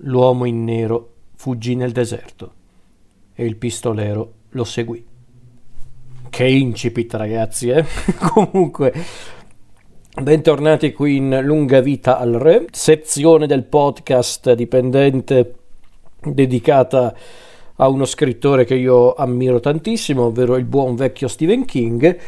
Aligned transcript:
L'uomo 0.00 0.44
in 0.44 0.62
nero 0.62 1.12
fuggì 1.36 1.74
nel 1.74 1.90
deserto 1.90 2.52
e 3.34 3.46
il 3.46 3.56
pistolero 3.56 4.32
lo 4.50 4.64
seguì. 4.64 5.02
Che 6.28 6.46
incipit, 6.46 7.14
ragazzi, 7.14 7.70
eh? 7.70 7.82
Comunque, 8.34 8.92
bentornati 10.20 10.92
qui 10.92 11.16
in 11.16 11.40
Lunga 11.42 11.80
Vita 11.80 12.18
al 12.18 12.34
Re, 12.34 12.66
sezione 12.72 13.46
del 13.46 13.64
podcast 13.64 14.52
dipendente 14.52 15.54
dedicata 16.20 17.16
a 17.76 17.88
uno 17.88 18.04
scrittore 18.04 18.66
che 18.66 18.74
io 18.74 19.14
ammiro 19.14 19.60
tantissimo, 19.60 20.24
ovvero 20.24 20.56
il 20.56 20.66
buon 20.66 20.94
vecchio 20.94 21.26
Stephen 21.26 21.64
King 21.64 22.18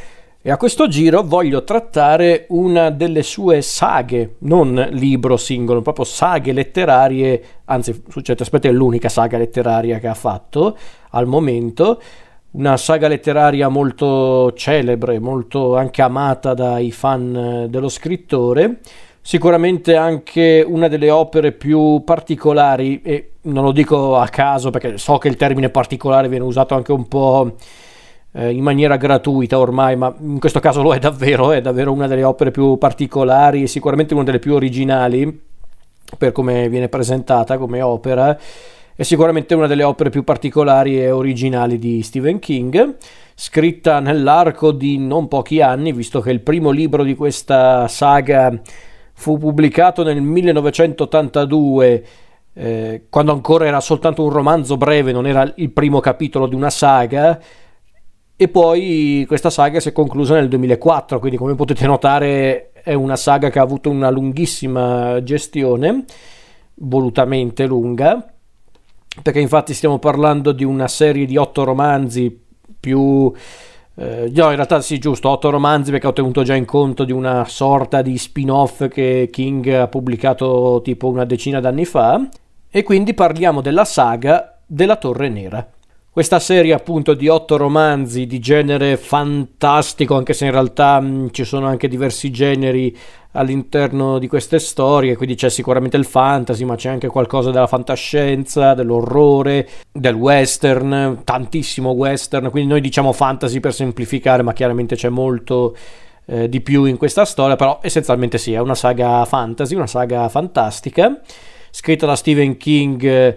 e 0.49 0.51
a 0.51 0.57
questo 0.57 0.89
giro 0.89 1.23
voglio 1.25 1.63
trattare 1.63 2.47
una 2.49 2.89
delle 2.89 3.23
sue 3.23 3.61
saghe, 3.61 4.37
non 4.39 4.89
libro 4.93 5.37
singolo, 5.37 5.83
proprio 5.83 6.07
saghe 6.07 6.55
letterarie, 6.55 7.43
anzi 7.67 8.05
su 8.09 8.23
certi 8.23 8.45
aspetti 8.45 8.67
è 8.67 8.73
l'unica 8.73 9.11
saga 9.11 9.37
letteraria 9.37 9.99
che 9.99 10.07
ha 10.07 10.15
fatto 10.15 10.75
al 11.11 11.27
momento, 11.27 12.01
una 12.53 12.79
saga 12.79 13.09
letteraria 13.09 13.69
molto 13.69 14.55
celebre, 14.55 15.19
molto 15.19 15.77
anche 15.77 16.01
amata 16.01 16.55
dai 16.55 16.93
fan 16.93 17.67
dello 17.69 17.91
scrittore, 17.91 18.79
sicuramente 19.21 19.97
anche 19.97 20.65
una 20.67 20.89
delle 20.89 21.11
opere 21.11 21.53
più 21.53 22.01
particolari 22.07 23.03
e 23.03 23.33
non 23.43 23.65
lo 23.65 23.73
dico 23.73 24.17
a 24.17 24.27
caso 24.29 24.71
perché 24.71 24.97
so 24.97 25.19
che 25.19 25.29
il 25.29 25.37
termine 25.37 25.69
particolare 25.69 26.27
viene 26.31 26.47
usato 26.47 26.75
anche 26.75 26.93
un 26.93 27.07
po' 27.07 27.53
eh, 28.39 28.53
in 28.53 28.63
maniera 28.63 28.97
gratuita 28.97 29.59
ormai, 29.59 29.97
ma 29.97 30.15
in 30.21 30.39
questo 30.39 30.61
caso 30.61 30.81
lo 30.81 30.95
è 30.95 31.01
davvero, 31.01 31.51
è 31.51 31.61
davvero 31.61 31.93
una 31.93 32.07
delle 32.07 32.23
opere 32.23 32.53
più 32.53 32.79
particolari 32.79 33.67
sicuramente 33.67 34.15
una 34.15 34.23
delle 34.23 34.39
più 34.39 34.55
originali 34.55 35.47
per 36.17 36.31
come 36.31 36.69
viene 36.69 36.89
presentata 36.89 37.59
come 37.59 37.83
opera. 37.83 38.39
È 38.95 39.03
sicuramente 39.03 39.55
una 39.55 39.67
delle 39.67 39.83
opere 39.83 40.11
più 40.11 40.25
particolari 40.25 41.01
e 41.01 41.11
originali 41.11 41.79
di 41.79 42.03
Stephen 42.03 42.39
King, 42.39 42.97
scritta 43.35 44.01
nell'arco 44.01 44.73
di 44.73 44.99
non 44.99 45.29
pochi 45.29 45.61
anni, 45.61 45.93
visto 45.93 46.21
che 46.21 46.31
il 46.31 46.41
primo 46.41 46.71
libro 46.71 47.03
di 47.05 47.15
questa 47.15 47.87
saga 47.89 48.61
fu 49.13 49.39
pubblicato 49.39 50.03
nel 50.03 50.21
1982 50.21 52.07
eh, 52.55 53.03
quando 53.09 53.33
ancora 53.33 53.67
era 53.67 53.81
soltanto 53.81 54.25
un 54.25 54.31
romanzo 54.31 54.77
breve, 54.77 55.13
non 55.13 55.27
era 55.27 55.53
il 55.57 55.71
primo 55.71 56.01
capitolo 56.01 56.49
di 56.49 56.57
una 56.57 56.71
saga, 56.71 57.39
e 58.41 58.47
poi 58.47 59.25
questa 59.27 59.51
saga 59.51 59.81
si 59.81 59.89
è 59.89 59.93
conclusa 59.93 60.35
nel 60.35 60.47
2004, 60.47 61.19
quindi 61.19 61.37
come 61.37 61.57
potete 61.57 61.85
notare 61.87 62.71
è 62.85 62.95
una 62.95 63.17
saga 63.17 63.51
che 63.51 63.59
ha 63.59 63.63
avuto 63.63 63.91
una 63.91 64.11
lunghissima 64.11 65.21
gestione, 65.25 66.05
volutamente 66.75 67.67
lunga, 67.67 68.25
perché 69.21 69.41
infatti 69.41 69.75
stiamo 69.75 69.99
parlando 69.99 70.53
di 70.53 70.63
una 70.63 70.87
serie 70.87 71.27
di 71.27 71.37
otto 71.37 71.65
romanzi 71.65 72.45
più... 72.79 73.33
Eh, 73.97 74.31
no, 74.33 74.51
in 74.51 74.55
realtà 74.55 74.81
sì, 74.83 74.99
giusto, 74.99 75.31
otto 75.31 75.51
romanzi 75.51 75.91
perché 75.91 76.07
ho 76.07 76.13
tenuto 76.13 76.45
già 76.45 76.55
in 76.55 76.65
conto 76.65 77.03
di 77.03 77.11
una 77.11 77.45
sorta 77.45 78.03
di 78.03 78.17
spin-off 78.17 78.87
che 78.87 79.31
King 79.33 79.67
ha 79.67 79.89
pubblicato 79.89 80.81
tipo 80.85 81.09
una 81.09 81.25
decina 81.25 81.59
d'anni 81.59 81.85
fa, 81.85 82.25
e 82.71 82.85
quindi 82.85 83.15
parliamo 83.15 83.61
della 83.63 83.85
saga 83.85 84.61
della 84.65 84.95
Torre 84.95 85.29
Nera. 85.29 85.69
Questa 86.19 86.41
serie 86.41 86.73
appunto 86.73 87.15
di 87.15 87.29
otto 87.29 87.57
romanzi 87.57 88.27
di 88.27 88.41
genere 88.41 88.97
fantastico, 88.97 90.17
anche 90.17 90.33
se 90.33 90.47
in 90.47 90.51
realtà 90.51 90.99
mh, 90.99 91.31
ci 91.31 91.45
sono 91.45 91.69
anche 91.69 91.87
diversi 91.87 92.33
generi 92.33 92.93
all'interno 93.35 94.19
di 94.19 94.27
queste 94.27 94.59
storie, 94.59 95.15
quindi 95.15 95.37
c'è 95.37 95.49
sicuramente 95.49 95.97
il 95.97 96.05
fantasy, 96.05 96.65
ma 96.65 96.75
c'è 96.75 96.89
anche 96.89 97.07
qualcosa 97.07 97.53
della 97.53 97.69
fantascienza, 97.69 98.75
dell'orrore, 98.75 99.69
del 99.93 100.17
western, 100.17 101.21
tantissimo 101.23 101.91
western, 101.91 102.51
quindi 102.51 102.71
noi 102.71 102.81
diciamo 102.81 103.13
fantasy 103.13 103.61
per 103.61 103.73
semplificare, 103.73 104.43
ma 104.43 104.53
chiaramente 104.53 104.97
c'è 104.97 105.11
molto 105.11 105.77
eh, 106.27 106.49
di 106.49 106.61
più 106.63 106.83
in 106.83 106.97
questa 106.97 107.25
storia, 107.25 107.55
però 107.55 107.79
essenzialmente 107.81 108.39
sì, 108.39 108.55
è 108.55 108.59
una 108.59 108.75
saga 108.75 109.25
fantasy, 109.25 109.77
una 109.77 109.87
saga 109.87 110.29
fantastica, 110.29 111.21
scritta 111.71 112.07
da 112.07 112.17
Stephen 112.17 112.57
King. 112.57 113.05
Eh, 113.05 113.37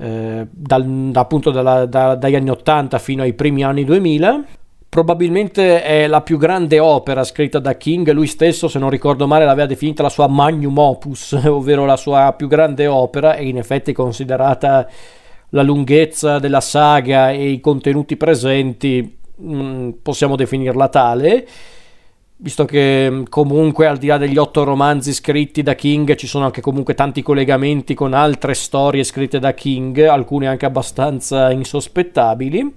eh, 0.00 0.46
dal, 0.50 1.10
appunto 1.12 1.50
dalla, 1.50 1.84
da, 1.84 2.14
dagli 2.14 2.34
anni 2.34 2.48
80 2.48 2.98
fino 2.98 3.22
ai 3.22 3.34
primi 3.34 3.62
anni 3.62 3.84
2000. 3.84 4.44
Probabilmente 4.88 5.82
è 5.82 6.06
la 6.06 6.22
più 6.22 6.38
grande 6.38 6.80
opera 6.80 7.22
scritta 7.22 7.60
da 7.60 7.76
King, 7.76 8.10
lui 8.10 8.26
stesso, 8.26 8.66
se 8.66 8.78
non 8.78 8.90
ricordo 8.90 9.26
male, 9.26 9.44
l'aveva 9.44 9.68
definita 9.68 10.02
la 10.02 10.08
sua 10.08 10.26
magnum 10.26 10.76
opus, 10.76 11.32
ovvero 11.44 11.84
la 11.84 11.96
sua 11.96 12.34
più 12.36 12.48
grande 12.48 12.86
opera, 12.86 13.34
e 13.36 13.46
in 13.46 13.58
effetti 13.58 13.92
considerata 13.92 14.88
la 15.50 15.62
lunghezza 15.62 16.38
della 16.38 16.60
saga 16.60 17.30
e 17.30 17.50
i 17.50 17.60
contenuti 17.60 18.16
presenti, 18.16 19.16
mm, 19.40 19.90
possiamo 20.02 20.34
definirla 20.34 20.88
tale 20.88 21.46
visto 22.40 22.64
che 22.64 23.08
mm, 23.10 23.22
comunque 23.28 23.86
al 23.86 23.98
di 23.98 24.06
là 24.06 24.16
degli 24.16 24.36
otto 24.36 24.64
romanzi 24.64 25.12
scritti 25.12 25.62
da 25.62 25.74
King 25.74 26.14
ci 26.14 26.26
sono 26.26 26.46
anche 26.46 26.60
comunque 26.60 26.94
tanti 26.94 27.22
collegamenti 27.22 27.94
con 27.94 28.14
altre 28.14 28.54
storie 28.54 29.04
scritte 29.04 29.38
da 29.38 29.54
King, 29.54 29.98
alcune 30.00 30.48
anche 30.48 30.66
abbastanza 30.66 31.50
insospettabili. 31.50 32.74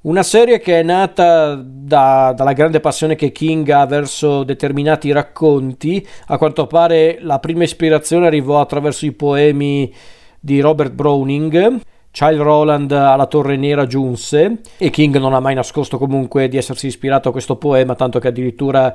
Una 0.00 0.22
serie 0.22 0.60
che 0.60 0.78
è 0.78 0.82
nata 0.82 1.56
da, 1.56 2.32
dalla 2.34 2.52
grande 2.52 2.80
passione 2.80 3.16
che 3.16 3.32
King 3.32 3.68
ha 3.70 3.84
verso 3.84 4.44
determinati 4.44 5.10
racconti, 5.10 6.06
a 6.28 6.38
quanto 6.38 6.66
pare 6.66 7.18
la 7.20 7.40
prima 7.40 7.64
ispirazione 7.64 8.26
arrivò 8.26 8.60
attraverso 8.60 9.06
i 9.06 9.12
poemi 9.12 9.92
di 10.38 10.60
Robert 10.60 10.92
Browning, 10.92 11.80
Child 12.10 12.40
Roland 12.40 12.90
alla 12.90 13.26
Torre 13.26 13.56
Nera 13.56 13.86
giunse 13.86 14.60
e 14.76 14.90
King 14.90 15.18
non 15.18 15.34
ha 15.34 15.40
mai 15.40 15.54
nascosto 15.54 15.98
comunque 15.98 16.48
di 16.48 16.56
essersi 16.56 16.86
ispirato 16.86 17.28
a 17.28 17.32
questo 17.32 17.56
poema, 17.56 17.94
tanto 17.94 18.18
che 18.18 18.28
addirittura, 18.28 18.94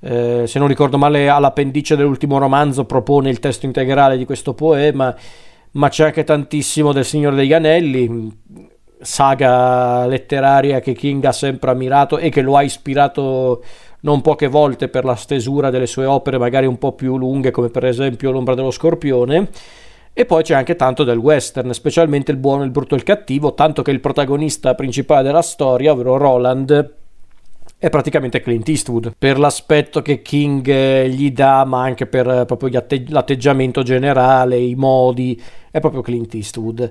eh, 0.00 0.44
se 0.46 0.58
non 0.58 0.68
ricordo 0.68 0.98
male, 0.98 1.28
all'appendice 1.28 1.96
dell'ultimo 1.96 2.38
romanzo 2.38 2.84
propone 2.84 3.30
il 3.30 3.38
testo 3.38 3.66
integrale 3.66 4.16
di 4.16 4.24
questo 4.24 4.54
poema, 4.54 5.14
ma 5.72 5.88
c'è 5.88 6.06
anche 6.06 6.24
tantissimo 6.24 6.92
del 6.92 7.04
Signore 7.04 7.36
degli 7.36 7.52
Anelli, 7.52 8.30
saga 9.00 10.06
letteraria 10.06 10.80
che 10.80 10.92
King 10.92 11.24
ha 11.24 11.32
sempre 11.32 11.70
ammirato 11.70 12.18
e 12.18 12.30
che 12.30 12.40
lo 12.40 12.56
ha 12.56 12.62
ispirato 12.62 13.62
non 14.00 14.20
poche 14.20 14.48
volte 14.48 14.88
per 14.88 15.04
la 15.04 15.14
stesura 15.14 15.70
delle 15.70 15.86
sue 15.86 16.06
opere, 16.06 16.38
magari 16.38 16.66
un 16.66 16.78
po' 16.78 16.92
più 16.92 17.16
lunghe, 17.16 17.50
come 17.50 17.68
per 17.68 17.84
esempio 17.84 18.30
L'ombra 18.30 18.54
dello 18.54 18.70
scorpione 18.70 19.48
e 20.12 20.24
poi 20.24 20.42
c'è 20.42 20.54
anche 20.54 20.76
tanto 20.76 21.04
del 21.04 21.18
western, 21.18 21.72
specialmente 21.72 22.30
il 22.30 22.38
buono, 22.38 22.64
il 22.64 22.70
brutto 22.70 22.94
e 22.94 22.98
il 22.98 23.04
cattivo, 23.04 23.54
tanto 23.54 23.82
che 23.82 23.90
il 23.90 24.00
protagonista 24.00 24.74
principale 24.74 25.22
della 25.22 25.42
storia, 25.42 25.92
ovvero 25.92 26.16
Roland, 26.16 26.94
è 27.80 27.90
praticamente 27.90 28.40
Clint 28.40 28.68
Eastwood 28.68 29.12
per 29.16 29.38
l'aspetto 29.38 30.02
che 30.02 30.20
King 30.20 30.66
eh, 30.68 31.08
gli 31.08 31.30
dà, 31.30 31.64
ma 31.64 31.82
anche 31.82 32.06
per 32.06 32.28
eh, 32.28 32.44
proprio 32.44 32.76
atte- 32.76 33.04
l'atteggiamento 33.08 33.82
generale, 33.82 34.58
i 34.58 34.74
modi, 34.74 35.40
è 35.70 35.78
proprio 35.78 36.02
Clint 36.02 36.34
Eastwood. 36.34 36.90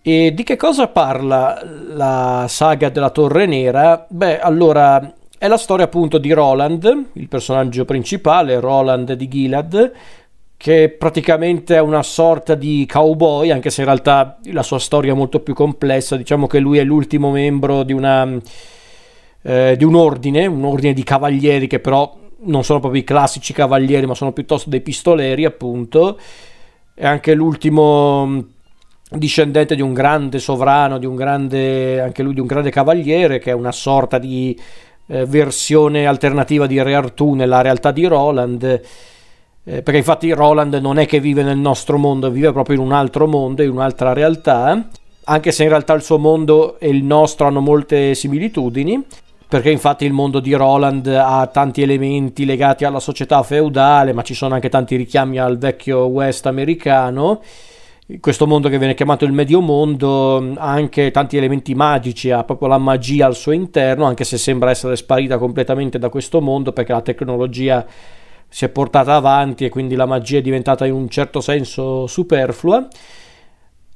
E 0.00 0.32
di 0.32 0.42
che 0.44 0.56
cosa 0.56 0.86
parla 0.86 1.60
la 1.88 2.46
saga 2.48 2.88
della 2.88 3.10
Torre 3.10 3.46
Nera? 3.46 4.06
Beh, 4.08 4.38
allora 4.38 5.12
è 5.36 5.48
la 5.48 5.56
storia 5.56 5.86
appunto 5.86 6.18
di 6.18 6.32
Roland, 6.32 7.06
il 7.14 7.28
personaggio 7.28 7.84
principale, 7.84 8.60
Roland 8.60 9.12
di 9.12 9.28
Gilad, 9.28 9.92
che 10.58 10.88
praticamente 10.90 11.76
è 11.76 11.80
una 11.80 12.02
sorta 12.02 12.56
di 12.56 12.84
cowboy, 12.90 13.52
anche 13.52 13.70
se 13.70 13.82
in 13.82 13.86
realtà 13.86 14.38
la 14.46 14.64
sua 14.64 14.80
storia 14.80 15.12
è 15.12 15.14
molto 15.14 15.38
più 15.38 15.54
complessa. 15.54 16.16
Diciamo 16.16 16.48
che 16.48 16.58
lui 16.58 16.78
è 16.78 16.84
l'ultimo 16.84 17.30
membro 17.30 17.84
di, 17.84 17.92
una, 17.92 18.28
eh, 19.42 19.76
di 19.78 19.84
un 19.84 19.94
ordine, 19.94 20.46
un 20.46 20.64
ordine 20.64 20.92
di 20.92 21.04
cavalieri 21.04 21.68
che 21.68 21.78
però 21.78 22.12
non 22.40 22.64
sono 22.64 22.80
proprio 22.80 23.00
i 23.00 23.04
classici 23.04 23.52
cavalieri, 23.52 24.06
ma 24.06 24.14
sono 24.14 24.32
piuttosto 24.32 24.68
dei 24.68 24.80
pistoleri, 24.80 25.44
appunto. 25.44 26.18
È 26.92 27.06
anche 27.06 27.34
l'ultimo 27.34 28.44
discendente 29.10 29.76
di 29.76 29.80
un 29.80 29.94
grande 29.94 30.40
sovrano, 30.40 30.98
di 30.98 31.06
un 31.06 31.14
grande, 31.14 32.00
anche 32.00 32.24
lui 32.24 32.34
di 32.34 32.40
un 32.40 32.48
grande 32.48 32.70
cavaliere, 32.70 33.38
che 33.38 33.52
è 33.52 33.54
una 33.54 33.70
sorta 33.70 34.18
di 34.18 34.58
eh, 35.06 35.24
versione 35.24 36.04
alternativa 36.06 36.66
di 36.66 36.82
Re 36.82 36.96
Artù 36.96 37.34
nella 37.34 37.60
realtà 37.60 37.92
di 37.92 38.06
Roland 38.06 38.80
eh, 39.68 39.82
perché 39.82 39.98
infatti 39.98 40.32
Roland 40.32 40.72
non 40.76 40.98
è 40.98 41.04
che 41.04 41.20
vive 41.20 41.42
nel 41.42 41.58
nostro 41.58 41.98
mondo, 41.98 42.30
vive 42.30 42.52
proprio 42.52 42.76
in 42.76 42.82
un 42.82 42.92
altro 42.92 43.26
mondo, 43.26 43.62
in 43.62 43.68
un'altra 43.68 44.14
realtà, 44.14 44.88
anche 45.24 45.52
se 45.52 45.64
in 45.64 45.68
realtà 45.68 45.92
il 45.92 46.00
suo 46.00 46.18
mondo 46.18 46.78
e 46.78 46.88
il 46.88 47.04
nostro 47.04 47.46
hanno 47.46 47.60
molte 47.60 48.14
similitudini, 48.14 49.04
perché 49.46 49.70
infatti 49.70 50.06
il 50.06 50.14
mondo 50.14 50.40
di 50.40 50.54
Roland 50.54 51.06
ha 51.08 51.46
tanti 51.52 51.82
elementi 51.82 52.46
legati 52.46 52.86
alla 52.86 52.98
società 52.98 53.42
feudale, 53.42 54.14
ma 54.14 54.22
ci 54.22 54.32
sono 54.32 54.54
anche 54.54 54.70
tanti 54.70 54.96
richiami 54.96 55.38
al 55.38 55.58
vecchio 55.58 56.06
West 56.06 56.46
americano. 56.46 57.42
Questo 58.20 58.46
mondo 58.46 58.70
che 58.70 58.78
viene 58.78 58.94
chiamato 58.94 59.26
il 59.26 59.32
Medio 59.32 59.60
Mondo 59.60 60.54
ha 60.56 60.70
anche 60.70 61.10
tanti 61.10 61.36
elementi 61.36 61.74
magici, 61.74 62.30
ha 62.30 62.42
proprio 62.42 62.68
la 62.68 62.78
magia 62.78 63.26
al 63.26 63.36
suo 63.36 63.52
interno, 63.52 64.06
anche 64.06 64.24
se 64.24 64.38
sembra 64.38 64.70
essere 64.70 64.96
sparita 64.96 65.36
completamente 65.36 65.98
da 65.98 66.08
questo 66.08 66.40
mondo 66.40 66.72
perché 66.72 66.92
la 66.92 67.02
tecnologia 67.02 67.84
si 68.48 68.64
è 68.64 68.68
portata 68.68 69.14
avanti 69.14 69.64
e 69.64 69.68
quindi 69.68 69.94
la 69.94 70.06
magia 70.06 70.38
è 70.38 70.42
diventata 70.42 70.86
in 70.86 70.94
un 70.94 71.08
certo 71.08 71.40
senso 71.40 72.06
superflua. 72.06 72.88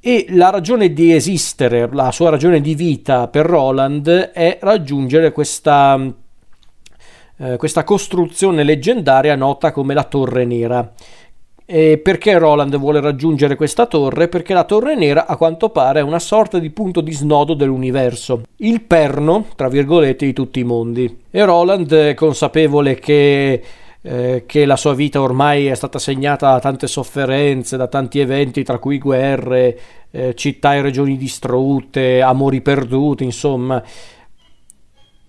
E 0.05 0.25
la 0.29 0.49
ragione 0.49 0.91
di 0.91 1.13
esistere, 1.13 1.89
la 1.91 2.11
sua 2.11 2.29
ragione 2.29 2.59
di 2.59 2.75
vita 2.75 3.29
per 3.29 3.45
Roland 3.45 4.09
è 4.09 4.59
raggiungere 4.61 5.31
questa, 5.31 5.97
eh, 7.37 7.55
questa 7.55 7.85
costruzione 7.85 8.63
leggendaria 8.63 9.35
nota 9.35 9.71
come 9.71 9.93
la 9.93 10.03
Torre 10.03 10.43
Nera. 10.43 10.93
E 11.65 11.97
perché 11.97 12.37
Roland 12.37 12.77
vuole 12.77 12.99
raggiungere 12.99 13.55
questa 13.55 13.85
torre? 13.85 14.27
Perché 14.27 14.53
la 14.53 14.65
torre 14.65 14.95
nera 14.95 15.25
a 15.25 15.37
quanto 15.37 15.69
pare 15.69 16.01
è 16.01 16.03
una 16.03 16.19
sorta 16.19 16.59
di 16.59 16.69
punto 16.71 16.99
di 16.99 17.13
snodo 17.13 17.53
dell'universo, 17.53 18.41
il 18.57 18.81
perno, 18.81 19.45
tra 19.55 19.69
virgolette, 19.69 20.25
di 20.25 20.33
tutti 20.33 20.59
i 20.59 20.65
mondi. 20.65 21.21
E 21.31 21.45
Roland 21.45 22.13
consapevole 22.15 22.95
che 22.95 23.63
eh, 24.05 24.43
che 24.45 24.65
la 24.65 24.75
sua 24.75 24.93
vita 24.93 25.21
ormai 25.21 25.67
è 25.67 25.75
stata 25.75 25.97
segnata 25.97 26.51
da 26.51 26.59
tante 26.59 26.87
sofferenze, 26.87 27.77
da 27.77 27.87
tanti 27.87 28.19
eventi, 28.19 28.63
tra 28.63 28.77
cui 28.77 28.99
guerre, 28.99 29.79
eh, 30.11 30.35
città 30.35 30.75
e 30.75 30.81
regioni 30.81 31.17
distrutte, 31.17 32.21
amori 32.21 32.61
perduti, 32.61 33.23
insomma. 33.23 33.81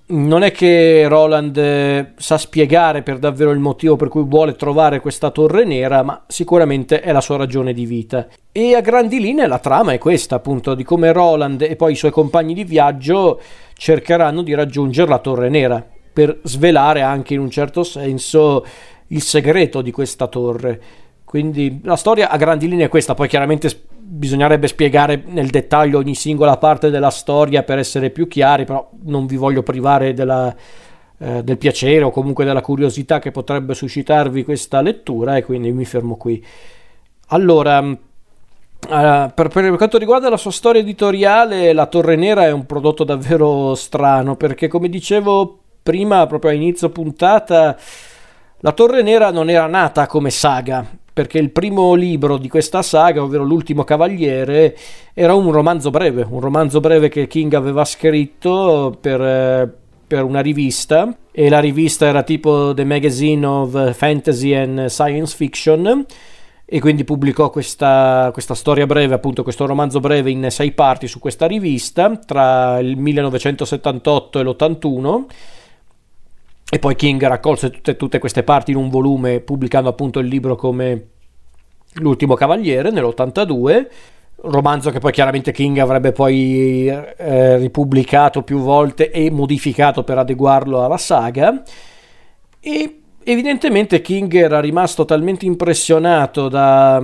Non 0.07 0.43
è 0.43 0.51
che 0.51 1.07
Roland 1.09 1.57
eh, 1.57 2.13
sa 2.17 2.37
spiegare 2.37 3.03
per 3.03 3.19
davvero 3.19 3.53
il 3.53 3.59
motivo 3.59 3.97
per 3.97 4.09
cui 4.09 4.25
vuole 4.25 4.55
trovare 4.55 5.01
questa 5.01 5.31
torre 5.31 5.65
nera, 5.65 6.03
ma 6.03 6.25
sicuramente 6.27 7.01
è 7.01 7.13
la 7.13 7.23
sua 7.23 7.37
ragione 7.37 7.73
di 7.73 7.87
vita. 7.87 8.27
E 8.53 8.75
a 8.75 8.81
grandi 8.81 9.21
linee 9.21 9.47
la 9.47 9.61
trama 9.61 9.93
è 9.93 9.99
questa, 9.99 10.35
appunto, 10.35 10.75
di 10.75 10.83
come 10.83 11.13
Roland 11.13 11.63
e 11.63 11.77
poi 11.77 11.93
i 11.93 11.97
suoi 11.97 12.11
compagni 12.11 12.55
di 12.55 12.65
viaggio 12.65 13.41
cercheranno 13.77 14.43
di 14.43 14.53
raggiungere 14.53 15.09
la 15.09 15.19
torre 15.19 15.49
nera 15.49 15.94
per 16.15 16.39
svelare 16.45 17.03
anche 17.03 17.35
in 17.35 17.41
un 17.41 17.51
certo 17.51 17.83
senso 17.83 18.65
il 19.09 19.21
segreto 19.21 19.83
di 19.83 19.91
questa 19.91 20.29
torre. 20.29 20.81
Quindi 21.25 21.81
la 21.83 21.97
storia 21.97 22.31
a 22.31 22.37
grandi 22.37 22.69
linee 22.69 22.87
è 22.87 22.89
questa, 22.89 23.15
poi 23.15 23.27
chiaramente 23.27 23.69
bisognerebbe 23.99 24.69
spiegare 24.69 25.25
nel 25.27 25.49
dettaglio 25.49 25.99
ogni 25.99 26.15
singola 26.15 26.57
parte 26.59 26.91
della 26.91 27.11
storia 27.11 27.65
per 27.65 27.79
essere 27.79 28.11
più 28.11 28.29
chiari, 28.29 28.65
però 28.65 28.89
non 29.03 29.27
vi 29.27 29.35
voglio 29.35 29.65
privare 29.65 30.15
della, 30.15 30.55
eh, 31.19 31.43
del 31.43 31.59
piacere 31.59 32.05
o 32.05 32.11
comunque 32.11 32.45
della 32.45 32.61
curiosità 32.61 33.19
che 33.19 33.33
potrebbe 33.33 33.75
suscitarvi 33.75 34.45
questa 34.45 34.81
lettura 34.81 35.37
e 35.37 35.43
quindi 35.43 35.73
mi 35.73 35.85
fermo 35.85 36.17
qui. 36.17 36.45
Allora, 37.29 37.81
uh, 37.81 37.97
per, 38.87 39.49
per, 39.49 39.77
quanto 39.77 39.99
riguarda 39.99 40.29
la 40.29 40.37
sua 40.37 40.53
storia 40.53 40.83
editoriale, 40.83 41.73
La 41.73 41.87
Torre 41.87 42.15
Nera 42.15 42.45
è 42.45 42.53
un 42.53 42.67
prodotto 42.67 43.03
davvero 43.03 43.75
strano 43.75 44.37
perché 44.37 44.69
come 44.69 44.89
dicevo 44.89 45.64
prima, 45.85 46.27
proprio 46.27 46.51
a 46.51 46.55
inizio 46.55 46.89
puntata, 46.89 47.77
la 48.61 48.73
Torre 48.73 49.03
Nera 49.03 49.31
non 49.31 49.51
era 49.51 49.67
nata 49.67 50.07
come 50.07 50.31
saga, 50.31 50.85
perché 51.13 51.39
il 51.39 51.51
primo 51.51 51.93
libro 51.93 52.39
di 52.39 52.49
questa 52.49 52.81
saga, 52.81 53.23
ovvero 53.23 53.45
L'ultimo 53.45 53.85
Cavaliere, 53.85 54.75
era 55.13 55.35
un 55.35 55.53
romanzo 55.53 55.91
breve, 55.91 56.27
un 56.29 56.41
romanzo 56.41 56.81
breve 56.81 57.11
che 57.11 57.27
King 57.27 57.53
aveva 57.53 57.85
scritto 57.85 58.97
per, 58.99 59.21
eh, 59.21 59.71
per 60.07 60.25
una 60.25 60.41
rivista, 60.41 61.15
e 61.31 61.51
la 61.51 61.61
rivista 61.61 62.07
era 62.07 62.23
tipo 62.23 62.73
The 62.75 62.85
Magazine 62.85 63.45
of 63.45 63.95
Fantasy 63.95 64.55
and 64.55 64.87
Science 64.87 65.37
Fiction, 65.37 66.07
e 66.65 66.81
quindi 66.81 67.05
pubblicò 67.05 67.51
questa, 67.51 68.31
questa, 68.33 68.55
storia 68.55 68.87
breve, 68.87 69.13
appunto 69.13 69.43
questo 69.43 69.67
romanzo 69.67 70.01
breve 70.01 70.31
in 70.31 70.47
sei 70.49 70.73
parti 70.73 71.07
su 71.07 71.19
questa 71.19 71.47
rivista 71.47 72.17
tra 72.17 72.79
il 72.79 72.97
1978 72.97 74.41
e 74.41 74.43
l'81 74.43 75.25
e 76.71 76.79
poi 76.79 76.97
King 76.97 77.25
raccolse 77.27 77.71
tutte, 77.71 77.97
tutte 77.97 78.19
queste 78.19 78.43
parti 78.43 78.71
in 78.71 78.77
un 78.77 78.89
volume 78.89 79.41
pubblicando 79.41 79.89
appunto 79.89 80.19
il 80.19 80.27
libro 80.27 80.57
come 80.57 81.09
L'ultimo 81.99 82.35
cavaliere 82.35 82.91
nell'82 82.91 83.87
romanzo 84.47 84.91
che 84.91 84.99
poi 84.99 85.13
chiaramente 85.13 85.53
King 85.53 85.79
avrebbe 85.79 86.13
poi 86.13 86.87
eh, 86.89 87.57
ripubblicato 87.57 88.43
più 88.43 88.59
volte 88.59 89.11
e 89.11 89.31
modificato 89.31 90.03
per 90.03 90.19
adeguarlo 90.19 90.85
alla 90.85 90.99
saga. 90.99 91.63
E 92.61 93.01
evidentemente 93.23 94.03
King 94.03 94.35
era 94.35 94.61
rimasto 94.61 95.05
talmente 95.05 95.47
impressionato 95.47 96.49
da 96.49 97.03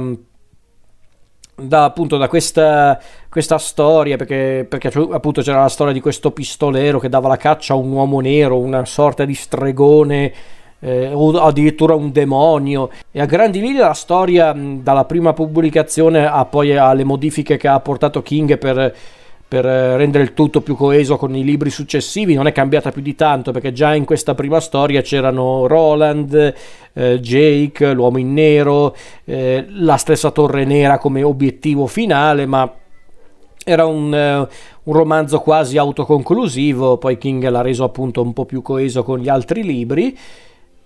da, 1.62 1.84
appunto, 1.84 2.16
da 2.16 2.28
questa, 2.28 3.00
questa 3.28 3.58
storia, 3.58 4.16
perché, 4.16 4.66
perché, 4.68 4.90
appunto 5.10 5.42
c'era 5.42 5.60
la 5.60 5.68
storia 5.68 5.92
di 5.92 6.00
questo 6.00 6.30
pistolero 6.30 6.98
che 6.98 7.08
dava 7.08 7.28
la 7.28 7.36
caccia 7.36 7.74
a 7.74 7.76
un 7.76 7.90
uomo 7.92 8.20
nero, 8.20 8.58
una 8.58 8.84
sorta 8.84 9.24
di 9.24 9.34
stregone 9.34 10.32
eh, 10.80 11.10
o 11.12 11.38
addirittura 11.40 11.94
un 11.94 12.10
demonio. 12.10 12.90
E 13.10 13.20
a 13.20 13.26
grandi 13.26 13.60
linee 13.60 13.82
la 13.82 13.94
storia, 13.94 14.52
dalla 14.54 15.04
prima 15.04 15.32
pubblicazione 15.32 16.26
a 16.26 16.44
poi 16.44 16.76
alle 16.76 17.04
modifiche 17.04 17.56
che 17.56 17.68
ha 17.68 17.78
portato 17.80 18.22
King 18.22 18.58
per 18.58 18.94
per 19.50 19.66
eh, 19.66 19.96
rendere 19.96 20.22
il 20.22 20.32
tutto 20.32 20.60
più 20.60 20.76
coeso 20.76 21.16
con 21.16 21.34
i 21.34 21.42
libri 21.42 21.70
successivi 21.70 22.34
non 22.34 22.46
è 22.46 22.52
cambiata 22.52 22.92
più 22.92 23.02
di 23.02 23.16
tanto 23.16 23.50
perché 23.50 23.72
già 23.72 23.96
in 23.96 24.04
questa 24.04 24.36
prima 24.36 24.60
storia 24.60 25.02
c'erano 25.02 25.66
Roland, 25.66 26.54
eh, 26.92 27.18
Jake, 27.18 27.92
l'uomo 27.92 28.18
in 28.18 28.32
nero, 28.32 28.94
eh, 29.24 29.66
la 29.70 29.96
stessa 29.96 30.30
torre 30.30 30.64
nera 30.64 30.98
come 30.98 31.24
obiettivo 31.24 31.88
finale, 31.88 32.46
ma 32.46 32.72
era 33.64 33.86
un, 33.86 34.12
uh, 34.12 34.48
un, 34.84 34.94
romanzo 34.94 35.40
quasi 35.40 35.76
autoconclusivo, 35.78 36.98
poi 36.98 37.18
King 37.18 37.48
l'ha 37.48 37.60
reso 37.60 37.82
appunto 37.82 38.22
un 38.22 38.32
po' 38.32 38.44
più 38.44 38.62
coeso 38.62 39.02
con 39.02 39.18
gli 39.18 39.28
altri 39.28 39.64
libri 39.64 40.16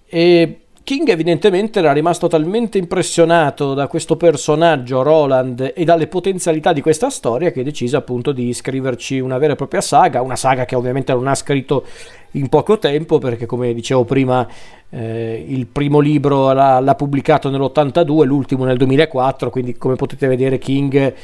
e 0.06 0.63
King 0.84 1.08
evidentemente 1.08 1.78
era 1.78 1.94
rimasto 1.94 2.28
talmente 2.28 2.76
impressionato 2.76 3.72
da 3.72 3.86
questo 3.86 4.18
personaggio 4.18 5.00
Roland 5.00 5.72
e 5.74 5.82
dalle 5.82 6.08
potenzialità 6.08 6.74
di 6.74 6.82
questa 6.82 7.08
storia 7.08 7.50
che 7.52 7.64
decise 7.64 7.96
appunto 7.96 8.32
di 8.32 8.52
scriverci 8.52 9.18
una 9.18 9.38
vera 9.38 9.54
e 9.54 9.56
propria 9.56 9.80
saga, 9.80 10.20
una 10.20 10.36
saga 10.36 10.66
che 10.66 10.76
ovviamente 10.76 11.14
non 11.14 11.26
ha 11.26 11.34
scritto 11.34 11.86
in 12.32 12.50
poco 12.50 12.78
tempo 12.78 13.16
perché 13.16 13.46
come 13.46 13.72
dicevo 13.72 14.04
prima 14.04 14.46
eh, 14.90 15.42
il 15.48 15.64
primo 15.68 16.00
libro 16.00 16.52
l'ha, 16.52 16.78
l'ha, 16.80 16.94
pubblicato 16.94 17.48
nell'82, 17.48 18.24
l'ultimo 18.24 18.66
nel 18.66 18.76
2004, 18.76 19.48
quindi 19.48 19.78
come 19.78 19.94
potete 19.94 20.26
vedere 20.26 20.58
King 20.58 21.14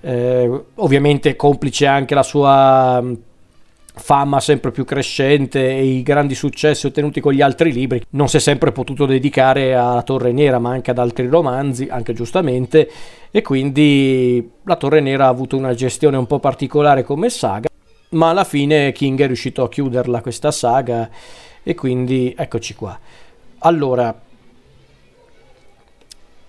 eh, 0.00 0.62
ovviamente 0.76 1.34
complice 1.34 1.86
anche 1.86 2.14
la 2.14 2.22
sua 2.22 3.02
fama 3.94 4.40
sempre 4.40 4.70
più 4.70 4.84
crescente 4.84 5.68
e 5.68 5.84
i 5.84 6.02
grandi 6.02 6.34
successi 6.34 6.86
ottenuti 6.86 7.20
con 7.20 7.32
gli 7.32 7.42
altri 7.42 7.72
libri, 7.72 8.02
non 8.10 8.28
si 8.28 8.38
è 8.38 8.40
sempre 8.40 8.72
potuto 8.72 9.04
dedicare 9.06 9.74
alla 9.74 10.02
Torre 10.02 10.32
Nera, 10.32 10.58
ma 10.58 10.70
anche 10.70 10.90
ad 10.90 10.98
altri 10.98 11.26
romanzi, 11.26 11.88
anche 11.90 12.14
giustamente, 12.14 12.90
e 13.30 13.42
quindi 13.42 14.50
la 14.64 14.76
Torre 14.76 15.00
Nera 15.00 15.26
ha 15.26 15.28
avuto 15.28 15.56
una 15.56 15.74
gestione 15.74 16.16
un 16.16 16.26
po' 16.26 16.38
particolare 16.38 17.02
come 17.02 17.28
saga, 17.28 17.68
ma 18.10 18.30
alla 18.30 18.44
fine 18.44 18.92
King 18.92 19.20
è 19.20 19.26
riuscito 19.26 19.62
a 19.62 19.68
chiuderla 19.68 20.20
questa 20.20 20.50
saga 20.50 21.08
e 21.62 21.74
quindi 21.74 22.34
eccoci 22.36 22.74
qua. 22.74 22.98
Allora, 23.58 24.20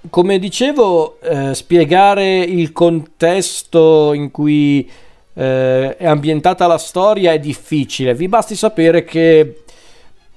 come 0.10 0.40
dicevo, 0.40 1.20
eh, 1.22 1.54
spiegare 1.54 2.40
il 2.40 2.72
contesto 2.72 4.14
in 4.14 4.32
cui 4.32 4.90
eh, 5.34 5.98
è 5.98 6.06
ambientata 6.06 6.68
la 6.68 6.78
storia 6.78 7.32
è 7.32 7.40
difficile. 7.40 8.14
Vi 8.14 8.28
basti 8.28 8.56
sapere 8.56 9.04
che 9.04 9.64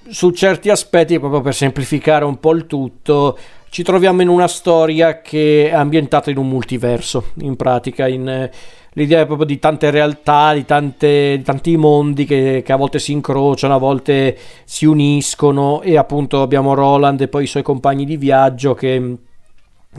su 0.09 0.31
certi 0.31 0.71
aspetti, 0.71 1.19
proprio 1.19 1.41
per 1.41 1.55
semplificare 1.55 2.25
un 2.25 2.38
po' 2.38 2.53
il 2.53 2.67
tutto, 2.67 3.37
ci 3.69 3.83
troviamo 3.83 4.23
in 4.23 4.29
una 4.29 4.49
storia 4.49 5.21
che 5.21 5.69
è 5.69 5.75
ambientata 5.75 6.31
in 6.31 6.38
un 6.38 6.49
multiverso, 6.49 7.33
in 7.41 7.57
pratica, 7.57 8.07
in, 8.07 8.29
eh, 8.29 8.50
l'idea 8.93 9.21
è 9.21 9.26
proprio 9.26 9.47
di 9.47 9.59
tante 9.59 9.91
realtà, 9.91 10.55
di, 10.55 10.65
tante, 10.65 11.37
di 11.37 11.43
tanti 11.43 11.76
mondi 11.76 12.25
che, 12.25 12.62
che, 12.65 12.73
a 12.73 12.76
volte 12.76 12.99
si 12.99 13.12
incrociano, 13.12 13.75
a 13.75 13.79
volte 13.79 14.37
si 14.65 14.87
uniscono 14.87 15.83
e 15.83 15.97
appunto 15.99 16.43
abbiamo 16.43 16.75
Roland 16.75 17.21
e 17.21 17.29
poi 17.29 17.45
i 17.45 17.49
suoi 17.49 17.62
compagni 17.62 18.05
di 18.05 18.17
viaggio 18.17 18.75
che, 18.75 19.17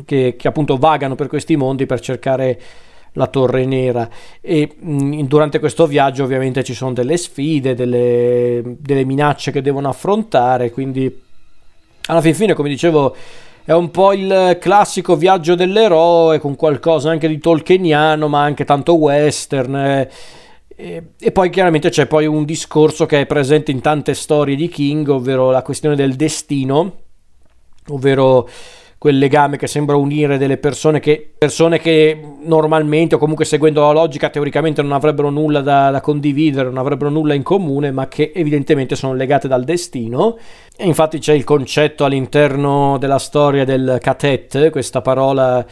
che, 0.06 0.36
che 0.36 0.48
appunto 0.48 0.78
vagano 0.78 1.16
per 1.16 1.28
questi 1.28 1.56
mondi 1.56 1.86
per 1.86 2.00
cercare 2.00 2.60
la 3.18 3.28
Torre 3.28 3.66
Nera. 3.66 4.08
E 4.40 4.76
mh, 4.80 5.04
mm, 5.04 5.22
durante 5.24 5.60
questo 5.60 5.86
viaggio 5.86 6.24
ovviamente 6.24 6.64
ci 6.64 6.74
sono 6.74 6.94
delle 6.94 7.18
sfide, 7.18 7.76
delle, 7.76 8.78
delle 8.80 9.04
minacce 9.04 9.52
che 9.52 9.62
devono 9.62 9.90
affrontare, 9.90 10.72
quindi 10.72 11.24
alla 12.08 12.22
fin 12.22 12.36
fine 12.36 12.54
come 12.54 12.70
dicevo 12.70 13.16
è 13.66 13.74
un 13.74 13.92
po' 13.92 14.14
il 14.14 14.58
classico 14.62 15.18
viaggio 15.18 15.54
dell'eroe 15.54 16.40
con 16.40 16.56
qualcosa 16.56 17.10
anche 17.10 17.28
di 17.28 17.38
tolkieniano 17.38 18.30
ma 18.30 18.42
anche 18.42 18.64
tanto 18.64 18.96
western 18.96 19.76
eh, 19.76 20.10
e, 20.74 21.04
e, 21.20 21.32
poi 21.34 21.50
chiaramente 21.50 21.90
c'è 21.90 22.06
poi 22.06 22.26
un 22.28 22.46
discorso 22.46 23.06
che 23.06 23.22
è 23.22 23.26
presente 23.26 23.72
in 23.72 23.82
tante 23.82 24.14
storie 24.14 24.56
di 24.56 24.70
King 24.70 25.10
ovvero 25.10 25.52
la 25.52 25.64
questione 25.64 25.98
del 25.98 26.14
destino 26.14 26.94
ovvero 27.90 28.48
quel 28.98 29.20
legame 29.20 29.58
che 29.58 29.68
sembra 29.68 29.96
unire 29.96 30.38
delle 30.38 30.58
persone 30.58 31.00
che, 31.00 31.32
persone 31.38 31.80
che 31.80 32.20
normalmente 32.44 33.16
o 33.16 33.18
comunque 33.20 33.46
seguendo 33.46 33.82
la 33.82 33.92
logica 33.92 34.30
teoricamente 34.30 34.82
non 34.82 34.92
avrebbero 34.92 35.30
nulla 35.30 35.62
da, 35.62 35.92
da 35.92 36.02
condividere, 36.02 36.68
non 36.68 36.80
avrebbero 36.80 37.12
nulla 37.12 37.36
in 37.36 37.44
comune, 37.44 37.92
ma 37.92 38.08
che 38.08 38.32
evidentemente 38.34 38.96
sono 38.96 39.14
legate 39.14 39.48
dal 39.48 39.64
destino. 39.64 40.38
E 40.76 40.86
infatti 40.86 41.20
c'è 41.20 41.34
il 41.34 41.44
concetto 41.44 42.06
all'interno 42.06 42.98
della 42.98 43.20
storia 43.20 43.66
del 43.66 44.00
catet, 44.02 44.72
questa 44.72 45.02
parola 45.02 45.66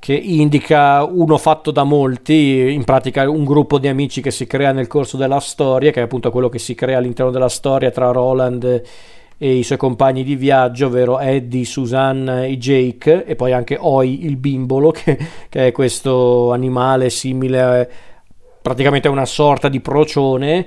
che 0.00 0.14
indica 0.14 1.02
uno 1.04 1.38
fatto 1.38 1.70
da 1.70 1.84
molti, 1.84 2.72
in 2.72 2.84
pratica 2.84 3.28
un 3.28 3.44
gruppo 3.44 3.78
di 3.78 3.88
amici 3.88 4.20
che 4.20 4.30
si 4.30 4.46
crea 4.46 4.72
nel 4.72 4.86
corso 4.86 5.16
della 5.16 5.40
storia, 5.40 5.90
che 5.90 6.00
è 6.00 6.04
appunto 6.04 6.30
quello 6.30 6.48
che 6.48 6.58
si 6.58 6.74
crea 6.74 6.98
all'interno 6.98 7.32
della 7.32 7.48
storia 7.48 7.90
tra 7.90 8.12
Roland 8.12 8.62
e 8.64 8.82
i 9.38 9.62
suoi 9.62 9.78
compagni 9.78 10.24
di 10.24 10.34
viaggio, 10.34 10.86
ovvero 10.86 11.18
Eddie, 11.18 11.64
Susanna 11.64 12.44
e 12.44 12.58
Jake, 12.58 13.24
e 13.24 13.36
poi 13.36 13.52
anche 13.52 13.76
Oi, 13.78 14.24
il 14.24 14.36
bimbolo, 14.36 14.90
che, 14.92 15.16
che 15.48 15.66
è 15.68 15.72
questo 15.72 16.52
animale 16.52 17.10
simile 17.10 17.60
a 17.62 17.88
praticamente 18.68 19.08
una 19.08 19.24
sorta 19.24 19.68
di 19.68 19.80
procione. 19.80 20.66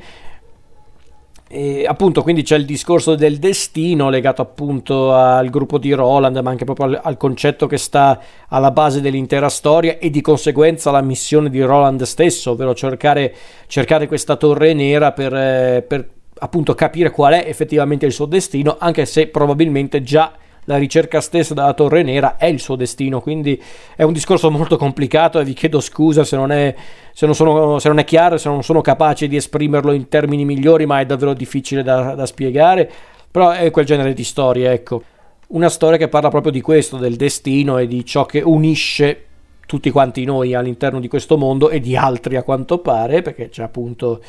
E 1.54 1.86
appunto 1.86 2.24
quindi 2.24 2.44
c'è 2.44 2.56
il 2.56 2.64
discorso 2.64 3.16
del 3.16 3.38
destino 3.38 4.10
legato 4.10 4.42
appunto 4.42 5.14
al 5.14 5.50
gruppo 5.50 5.78
di 5.78 5.92
Roland 5.92 6.38
ma 6.38 6.50
anche 6.50 6.64
proprio 6.64 6.86
al, 6.86 7.00
al, 7.04 7.18
concetto 7.18 7.68
che 7.68 7.76
sta 7.76 8.18
alla 8.48 8.72
base 8.72 9.02
dell'intera 9.02 9.50
storia 9.50 9.98
e 9.98 10.10
di 10.10 10.22
conseguenza 10.22 10.92
la 10.92 11.02
missione 11.02 11.50
di 11.50 11.62
Roland 11.62 12.04
stesso 12.04 12.52
ovvero 12.52 12.74
cercare, 12.74 13.36
cercare 13.68 14.08
questa 14.08 14.38
torre 14.38 14.74
nera 14.74 15.12
per, 15.12 15.36
eh, 15.36 15.86
per 15.86 16.08
appunto 16.44 16.74
capire 16.74 17.12
qual 17.12 17.34
è 17.34 17.44
effettivamente 17.48 18.06
il 18.06 18.12
suo 18.12 18.26
destino 18.26 18.78
anche 18.80 19.06
se 19.06 19.28
probabilmente 19.28 20.02
già 20.02 20.34
la 20.66 20.78
ricerca 20.78 21.22
stessa 21.22 21.54
della 21.54 21.74
Torre 21.74 22.04
Nera 22.04 22.38
è 22.38 22.46
il 22.46 22.60
suo 22.60 22.76
destino, 22.76 23.20
quindi 23.20 23.62
è 23.96 24.04
un 24.04 24.14
discorso 24.14 24.52
molto 24.52 24.78
complicato 24.78 25.40
e 25.40 25.44
vi 25.44 25.54
chiedo 25.54 25.80
scusa 25.80 26.24
se 26.24 26.36
non 26.36 26.52
è, 26.52 26.76
se 27.14 27.26
non 27.26 27.34
sono, 27.34 27.80
se 27.80 27.88
non 27.88 27.98
è 27.98 28.04
chiaro, 28.04 28.38
se 28.38 28.48
non 28.48 28.62
sono 28.64 28.82
capace 28.82 29.28
di 29.28 29.36
esprimerlo 29.36 29.92
in 29.92 30.08
termini 30.08 30.46
migliori, 30.46 30.86
ma 30.86 31.00
è 31.00 31.06
davvero 31.06 31.34
difficile 31.34 31.82
da, 31.82 32.14
da 32.14 32.28
spiegare, 32.28 32.90
però 33.32 33.50
è 33.50 33.72
quel 33.72 33.86
genere 33.86 34.14
di 34.14 34.24
storia, 34.24 34.72
ecco. 34.72 35.02
Una 35.48 35.70
storia 35.70 35.98
che 35.98 36.08
parla 36.08 36.30
proprio 36.30 36.52
di 36.52 36.62
questo, 36.62 36.98
del 36.98 37.16
destino 37.16 37.78
e 37.78 37.88
di 37.88 38.06
ciò 38.06 38.26
che 38.26 38.42
unisce 38.42 39.26
tutti 39.66 39.90
quanti 39.90 40.24
noi 40.26 40.54
all'interno 40.54 41.00
di 41.00 41.08
questo 41.08 41.38
mondo 41.38 41.70
e 41.70 41.80
di 41.80 41.98
altri 41.98 42.36
a 42.36 42.44
quanto 42.44 42.78
pare, 42.78 43.22
perché 43.22 43.50
c'è 43.50 43.64
appunto 43.64 44.22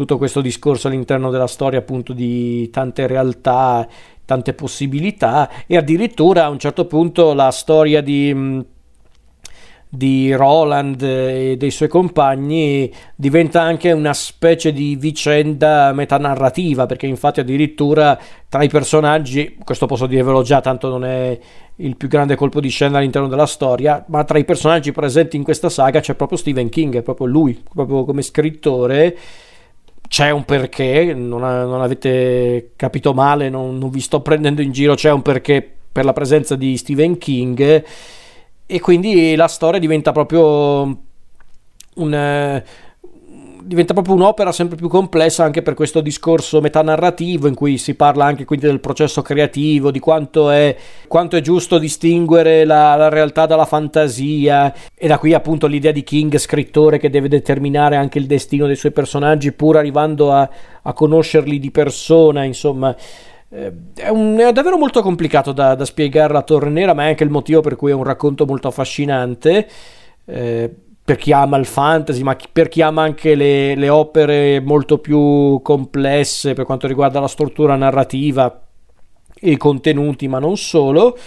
tutto 0.00 0.16
questo 0.16 0.40
discorso 0.40 0.88
all'interno 0.88 1.28
della 1.28 1.46
storia 1.46 1.80
appunto 1.80 2.14
di 2.14 2.70
tante 2.70 3.06
realtà 3.06 3.86
tante 4.24 4.54
possibilità 4.54 5.50
e 5.66 5.76
addirittura 5.76 6.44
a 6.44 6.48
un 6.48 6.58
certo 6.58 6.86
punto 6.86 7.34
la 7.34 7.50
storia 7.50 8.00
di, 8.00 8.32
mm, 8.32 8.60
di 9.90 10.32
Roland 10.32 11.02
e 11.02 11.56
dei 11.58 11.70
suoi 11.70 11.88
compagni 11.88 12.90
diventa 13.14 13.60
anche 13.60 13.92
una 13.92 14.14
specie 14.14 14.72
di 14.72 14.96
vicenda 14.96 15.92
metanarrativa 15.92 16.86
perché 16.86 17.06
infatti 17.06 17.40
addirittura 17.40 18.18
tra 18.48 18.62
i 18.62 18.68
personaggi 18.68 19.58
questo 19.62 19.84
posso 19.84 20.06
dirvelo 20.06 20.40
già 20.40 20.62
tanto 20.62 20.88
non 20.88 21.04
è 21.04 21.38
il 21.76 21.96
più 21.96 22.08
grande 22.08 22.36
colpo 22.36 22.60
di 22.60 22.70
scena 22.70 22.96
all'interno 22.96 23.28
della 23.28 23.46
storia 23.46 24.02
ma 24.08 24.24
tra 24.24 24.38
i 24.38 24.44
personaggi 24.44 24.92
presenti 24.92 25.36
in 25.36 25.42
questa 25.42 25.68
saga 25.68 26.00
c'è 26.00 26.14
proprio 26.14 26.38
Stephen 26.38 26.70
King 26.70 26.96
è 26.96 27.02
proprio 27.02 27.26
lui 27.26 27.62
proprio 27.70 28.04
come 28.06 28.22
scrittore 28.22 29.16
c'è 30.10 30.30
un 30.30 30.44
perché, 30.44 31.14
non, 31.14 31.40
non 31.40 31.82
avete 31.82 32.72
capito 32.74 33.14
male, 33.14 33.48
non, 33.48 33.78
non, 33.78 33.90
vi 33.90 34.00
sto 34.00 34.20
prendendo 34.20 34.60
in 34.60 34.72
giro, 34.72 34.96
c'è 34.96 35.12
un 35.12 35.22
perché 35.22 35.76
per 35.92 36.04
la 36.04 36.12
presenza 36.12 36.56
di 36.56 36.76
Stephen 36.76 37.16
King 37.16 37.84
e 38.66 38.80
quindi 38.80 39.36
la 39.36 39.46
storia 39.46 39.78
diventa 39.78 40.10
proprio 40.10 40.98
un, 41.94 42.62
diventa 43.62 43.92
proprio 43.92 44.14
un'opera 44.14 44.52
sempre 44.52 44.76
più 44.76 44.88
complessa 44.88 45.44
anche 45.44 45.62
per 45.62 45.74
questo 45.74 46.00
discorso 46.00 46.60
metanarrativo 46.60 47.48
in 47.48 47.54
cui 47.54 47.78
si 47.78 47.94
parla 47.94 48.24
anche 48.24 48.44
quindi 48.44 48.66
del 48.66 48.80
processo 48.80 49.22
creativo, 49.22 49.90
di 49.90 49.98
quanto 49.98 50.50
è, 50.50 50.76
quanto 51.08 51.36
è 51.36 51.40
giusto 51.40 51.78
distinguere 51.78 52.64
la, 52.64 52.96
la, 52.96 53.08
realtà 53.08 53.46
dalla 53.46 53.64
fantasia 53.64 54.72
e 54.94 55.06
da 55.06 55.18
qui 55.18 55.34
appunto 55.34 55.66
l'idea 55.66 55.92
di 55.92 56.02
King, 56.02 56.36
scrittore 56.38 56.98
che 56.98 57.10
deve 57.10 57.28
determinare 57.28 57.96
anche 57.96 58.18
il 58.18 58.26
destino 58.26 58.66
dei 58.66 58.76
suoi 58.76 58.92
personaggi 58.92 59.52
pur 59.52 59.76
arrivando 59.76 60.32
a, 60.32 60.48
a 60.82 60.92
conoscerli 60.92 61.58
di 61.58 61.70
persona, 61.70 62.44
insomma. 62.44 62.94
Eh, 63.52 63.72
è, 63.96 64.08
un, 64.08 64.36
è, 64.38 64.52
davvero 64.52 64.78
molto 64.78 65.02
complicato 65.02 65.52
da, 65.52 65.74
da 65.74 65.84
spiegare 65.84 66.32
la 66.32 66.42
Torre 66.42 66.70
Nera, 66.70 66.94
ma 66.94 67.04
è 67.04 67.08
anche 67.08 67.24
il 67.24 67.30
motivo 67.30 67.60
per 67.60 67.76
cui 67.76 67.90
è 67.90 67.94
un 67.94 68.04
racconto 68.04 68.46
molto 68.46 68.68
affascinante. 68.68 69.66
Eh, 70.24 70.74
per 71.10 71.18
chi 71.18 71.32
ama 71.32 71.56
il 71.56 71.66
fantasy, 71.66 72.22
ma 72.22 72.36
per 72.52 72.68
chi 72.68 72.82
ama 72.82 73.02
anche 73.02 73.34
le, 73.34 73.74
le 73.74 73.88
opere 73.88 74.60
molto 74.60 74.98
più 74.98 75.60
complesse 75.60 76.54
per 76.54 76.64
quanto 76.64 76.86
riguarda 76.86 77.18
la 77.18 77.26
struttura 77.26 77.74
narrativa 77.74 78.62
e 79.34 79.50
i 79.50 79.56
contenuti, 79.56 80.28
ma 80.28 80.38
non 80.38 80.56
solo. 80.56 81.18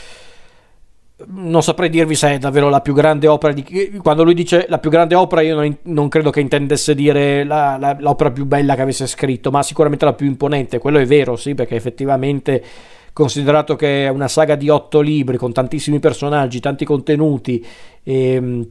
Non 1.26 1.62
saprei 1.62 1.90
dirvi 1.90 2.16
se 2.16 2.32
è 2.32 2.38
davvero 2.38 2.70
la 2.70 2.80
più 2.80 2.94
grande 2.94 3.28
opera 3.28 3.52
di... 3.52 4.00
Quando 4.02 4.24
lui 4.24 4.34
dice 4.34 4.68
la 4.70 4.80
più 4.80 4.90
grande 4.90 5.16
opera 5.16 5.42
io 5.42 5.56
non, 5.56 5.78
non 5.84 6.08
credo 6.08 6.30
che 6.30 6.40
intendesse 6.40 6.96
dire 6.96 7.44
la, 7.44 7.76
la, 7.78 7.98
l'opera 8.00 8.32
più 8.32 8.46
bella 8.46 8.76
che 8.76 8.84
avesse 8.84 9.06
scritto, 9.06 9.52
ma 9.52 9.64
sicuramente 9.64 10.06
la 10.06 10.14
più 10.14 10.28
imponente. 10.28 10.80
Quello 10.80 10.98
è 10.98 11.06
vero, 11.06 11.36
sì, 11.36 11.56
perché 11.56 11.76
effettivamente 11.76 12.64
considerato 13.12 13.76
che 13.76 14.06
è 14.06 14.08
una 14.08 14.30
saga 14.30 14.56
di 14.56 14.70
otto 14.70 15.02
libri 15.02 15.36
con 15.36 15.52
tantissimi 15.52 16.00
personaggi, 16.00 16.62
tanti 16.62 16.86
contenuti 16.86 17.64
e 18.02 18.34
ehm, 18.34 18.68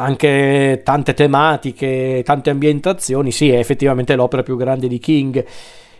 anche 0.00 0.80
tante 0.82 1.14
tematiche, 1.14 2.22
tante 2.24 2.50
ambientazioni, 2.50 3.30
sì, 3.30 3.50
è 3.50 3.58
effettivamente 3.58 4.14
l'opera 4.14 4.42
più 4.42 4.56
grande 4.56 4.88
di 4.88 4.98
King 4.98 5.44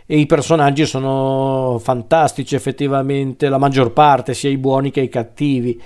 e 0.05 0.17
i 0.17 0.25
personaggi 0.25 0.85
sono 0.85 1.79
fantastici 1.81 2.55
effettivamente, 2.55 3.47
la 3.47 3.57
maggior 3.57 3.93
parte, 3.93 4.33
sia 4.33 4.49
i 4.49 4.57
buoni 4.57 4.91
che 4.91 5.01
i 5.01 5.09
cattivi. 5.09 5.81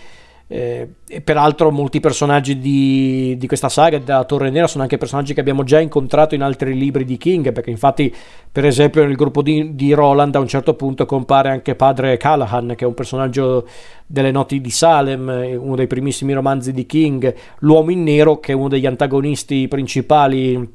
Eh, 0.48 0.88
e 1.08 1.22
peraltro 1.22 1.72
molti 1.72 2.00
personaggi 2.00 2.60
di, 2.60 3.36
di, 3.36 3.48
questa 3.48 3.68
saga 3.68 3.98
della 3.98 4.26
Torre 4.26 4.52
Nera 4.52 4.68
sono 4.68 4.84
anche 4.84 5.00
personaggi 5.00 5.34
che 5.34 5.40
abbiamo 5.40 5.64
già 5.64 5.80
incontrato 5.80 6.36
in 6.36 6.44
altri 6.44 6.78
libri 6.78 7.04
di 7.04 7.18
King 7.18 7.52
perché 7.52 7.72
infatti 7.72 8.14
per 8.52 8.64
esempio 8.64 9.04
nel 9.04 9.16
gruppo 9.16 9.42
di, 9.42 9.74
di 9.74 9.92
Roland 9.94 10.36
a 10.36 10.40
un 10.40 10.48
certo 10.48 10.76
punto 10.76 11.08
compare 11.08 11.50
anche 11.50 11.74
padre 11.74 12.18
Callahan 12.18 12.76
che 12.76 12.86
è 12.86 12.88
un 12.88 12.94
personaggio 12.94 13.68
delle 14.06 14.30
noti 14.30 14.62
di 14.62 14.70
Salem 14.70 15.58
uno 15.60 15.76
dei 15.76 15.88
primissimi 15.88 16.34
romanzi 16.34 16.74
di 16.74 16.86
King 16.86 17.34
l'uomo 17.62 17.90
in 17.90 18.04
nero 18.04 18.40
che 18.40 18.52
è 18.52 18.56
uno 18.56 18.68
degli 18.68 18.86
antagonisti 18.86 19.68
principali 19.68 20.74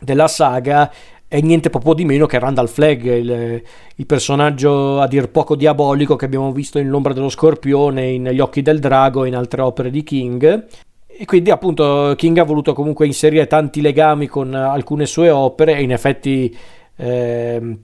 della 0.00 0.28
saga 0.28 0.92
è 1.26 1.40
niente 1.40 1.70
proprio 1.70 1.94
di 1.94 2.04
meno 2.04 2.26
che 2.26 2.38
Randall 2.38 2.66
Flagg, 2.66 3.04
il, 3.04 3.62
il, 3.96 4.06
personaggio 4.06 5.00
a 5.00 5.06
dir 5.08 5.30
poco 5.30 5.56
diabolico 5.56 6.16
che 6.16 6.26
abbiamo 6.26 6.52
visto 6.52 6.78
in 6.78 6.88
L'ombra 6.88 7.12
dello 7.12 7.28
scorpione, 7.28 8.06
in 8.06 8.28
Gli 8.30 8.40
occhi 8.40 8.62
del 8.62 8.78
drago 8.78 9.24
e 9.24 9.28
in 9.28 9.36
altre 9.36 9.62
opere 9.62 9.90
di 9.90 10.02
King. 10.02 10.66
E 11.06 11.24
quindi 11.24 11.50
appunto 11.50 12.14
King 12.16 12.38
ha 12.38 12.44
voluto 12.44 12.72
comunque 12.72 13.06
inserire 13.06 13.46
tanti 13.46 13.80
legami 13.80 14.26
con 14.26 14.52
alcune 14.54 15.06
sue 15.06 15.30
opere 15.30 15.76
e 15.76 15.82
in 15.82 15.92
effetti 15.92 16.56
eh, 16.96 17.78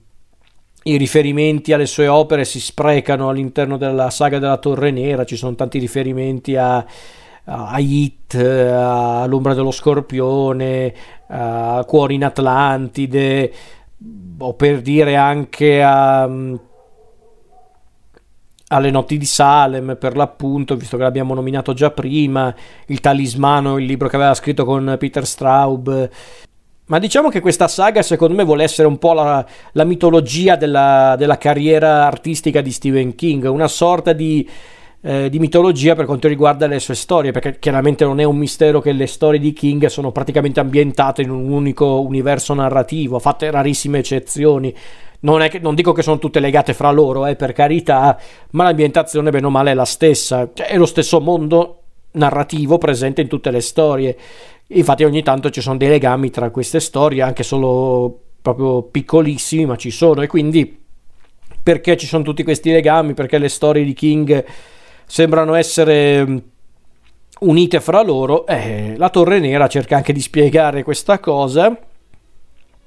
i 0.83 0.97
riferimenti 0.97 1.73
alle 1.73 1.87
sue 1.87 2.09
opere 2.09 2.45
si 2.45 2.61
sprecano 2.61 3.29
all'interno 3.29 3.77
della 3.77 4.11
saga 4.11 4.39
della 4.39 4.59
Torre 4.59 4.91
Nera, 4.91 5.25
ci 5.25 5.37
sono 5.37 5.55
tanti 5.55 5.79
riferimenti 5.79 6.57
a 6.57 6.85
a 7.45 7.79
Hit, 7.79 8.35
all'ombra 8.35 9.55
dello 9.55 9.73
scorpione, 9.73 10.95
a 11.31 11.85
Cuori 11.87 12.15
in 12.15 12.25
Atlantide, 12.25 13.53
o 14.39 14.55
per 14.55 14.81
dire 14.81 15.17
anche 15.17 15.83
a, 15.83 16.27
mm, 16.27 16.55
alle 18.69 18.91
notti 18.91 19.19
di 19.19 19.25
Salem, 19.25 19.97
per 19.99 20.17
l'appunto, 20.17 20.77
visto 20.77 20.97
che 20.97 21.03
l'abbiamo 21.03 21.35
nominato 21.35 21.73
già 21.73 21.91
prima, 21.91 22.55
il 22.87 23.01
talismano, 23.01 23.79
il 23.79 23.85
libro 23.85 24.09
che 24.09 24.17
aveva 24.17 24.35
scritto 24.35 24.65
con 24.65 24.97
Peter 24.99 25.27
Straub. 25.27 26.11
Ma 26.87 26.99
diciamo 26.99 27.29
che 27.29 27.41
questa 27.41 27.69
saga, 27.69 28.03
secondo 28.03 28.35
me, 28.35 28.45
vuole 28.45 28.65
essere 28.65 28.89
un 28.89 28.99
po' 28.99 29.13
la, 29.13 29.45
la 29.73 29.85
mitologia 29.85 30.57
della, 30.57 31.15
della 31.17 31.39
carriera 31.39 32.07
artistica 32.07 32.61
di 32.61 32.73
Stephen 32.73 33.15
King, 33.15 33.45
una 33.45 33.69
sorta 33.69 34.13
di 34.13 34.49
eh, 35.03 35.31
di 35.31 35.39
mitologia 35.39 35.95
per 35.95 36.05
quanto 36.05 36.29
riguarda 36.29 36.67
le 36.67 36.79
sue 36.79 36.95
storie, 36.95 37.33
perché 37.33 37.59
chiaramente 37.59 38.05
non 38.05 38.21
è 38.21 38.25
un 38.25 38.37
mistero 38.37 38.81
che 38.81 38.93
le 38.93 39.07
storie 39.07 39.41
di 39.41 39.53
King 39.53 39.87
sono 39.87 40.13
praticamente 40.13 40.61
ambientate 40.61 41.23
in 41.23 41.31
un 41.31 41.51
unico 41.51 42.01
universo 42.01 42.53
narrativo, 42.55 43.19
fatte 43.19 43.51
rarissime 43.51 43.99
eccezioni. 43.99 44.75
Non, 45.23 45.47
che, 45.49 45.59
non, 45.59 45.75
dico 45.75 45.93
che 45.93 46.03
sono 46.03 46.19
tutte 46.19 46.41
legate 46.41 46.73
fra 46.73 46.91
loro, 46.91 47.27
eh, 47.27 47.37
per 47.37 47.53
carità, 47.53 48.19
ma 48.51 48.65
l'ambientazione 48.65 49.31
bene 49.31 49.47
o 49.47 49.51
male 49.51 49.71
è 49.71 49.75
la 49.75 49.85
stessa, 49.85 50.49
cioè, 50.53 50.69
è 50.69 50.77
lo 50.77 50.87
stesso 50.87 51.21
mondo 51.21 51.77
narrativo 52.13 52.79
presente 52.79 53.21
in 53.21 53.29
tutte 53.29 53.51
le 53.51 53.61
storie. 53.61 54.17
Infatti 54.69 55.05
ogni 55.05 55.23
tanto 55.23 55.51
ci 55.51 55.61
sono 55.61 55.77
dei 55.77 55.89
legami 55.89 56.31
tra 56.31 56.51
queste 56.51 56.81
storie, 56.81 57.23
anche 57.23 57.43
solo 57.43 58.19
proprio 58.41 58.83
piccolissimi, 58.83 59.67
ma 59.67 59.77
ci 59.77 59.91
sono 59.91 60.23
e 60.23 60.27
quindi 60.27 60.79
perché 61.63 61.97
ci 61.97 62.07
sono 62.07 62.23
tutti 62.23 62.43
questi 62.43 62.71
legami, 62.71 63.15
perché 63.15 63.39
le 63.39 63.49
storie 63.49 63.85
di 63.85 63.93
King 63.93 64.45
sembrano 65.11 65.55
essere 65.55 66.25
mm, 66.25 66.37
unite 67.41 67.81
fra 67.81 68.01
loro. 68.03 68.47
Eh, 68.47 68.95
la 68.97 69.11
Torre 69.11 69.41
Nera 69.41 69.67
cerca 69.67 69.97
anche 69.97 70.13
di 70.13 70.21
spiegare 70.21 70.85
questa 70.85 71.19
cosa 71.19 71.77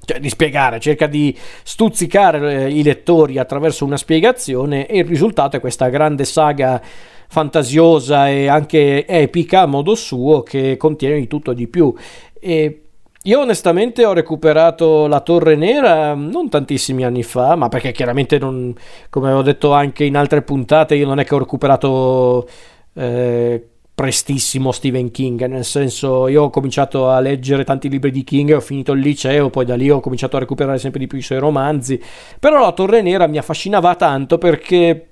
cioè 0.06 0.20
di 0.20 0.28
spiegare, 0.28 0.82
cerca 0.82 1.08
di 1.08 1.34
stuzzicare 1.64 2.66
eh, 2.66 2.70
i 2.70 2.84
lettori 2.84 3.38
attraverso 3.38 3.86
una 3.86 3.96
spiegazione 3.96 4.86
e 4.86 4.98
il 4.98 5.06
risultato 5.06 5.56
è 5.56 5.62
questa 5.62 5.88
grande 5.88 6.26
saga 6.26 6.82
fantasiosa 7.30 8.28
e 8.28 8.48
anche 8.48 9.08
epica 9.08 9.62
a 9.62 9.66
modo 9.66 9.96
suo 9.96 10.44
che 10.44 10.76
contiene 10.76 11.20
di 11.20 11.28
tutto 11.28 11.52
e 11.52 11.56
di 11.56 11.68
più. 11.68 11.94
E 12.38 12.83
io 13.26 13.40
onestamente 13.40 14.06
ho 14.06 14.14
recuperato 14.14 15.08
la 15.08 15.22
Torre 15.22 15.56
Nera 15.56 16.14
non 16.14 16.50
tantissimi 16.50 17.06
anni 17.06 17.24
fa, 17.24 17.56
ma 17.56 17.70
perché 17.70 17.94
chiaramente 17.94 18.38
non, 18.38 18.76
come 19.10 19.28
avevo 19.28 19.42
detto 19.44 19.72
anche 19.72 20.04
in 20.04 20.18
altre 20.18 20.42
puntate, 20.42 20.96
io 20.96 21.06
non 21.06 21.20
è 21.20 21.24
che 21.24 21.34
ho 21.34 21.40
recuperato 21.40 22.48
eh, 22.96 23.66
prestissimo 23.96 24.74
Stephen 24.74 25.12
King, 25.12 25.46
nel 25.46 25.64
senso 25.64 26.28
io 26.28 26.44
ho 26.44 26.50
cominciato 26.50 27.10
a 27.10 27.22
leggere 27.22 27.64
tanti 27.64 27.88
libri 27.88 28.12
di 28.12 28.26
King, 28.26 28.56
ho 28.56 28.60
finito 28.60 28.92
il 28.92 29.00
liceo, 29.00 29.50
poi 29.50 29.64
da 29.64 29.76
lì 29.76 29.90
ho 29.90 30.02
cominciato 30.02 30.36
a 30.36 30.40
recuperare 30.40 30.78
sempre 30.78 31.00
di 31.00 31.08
più 31.08 31.20
i 31.20 31.22
suoi 31.22 31.40
romanzi, 31.40 32.02
però 32.40 32.60
la 32.60 32.74
Torre 32.74 33.02
Nera 33.02 33.28
mi 33.28 33.38
affascinava 33.38 33.96
tanto 33.96 34.38
perché 34.38 35.12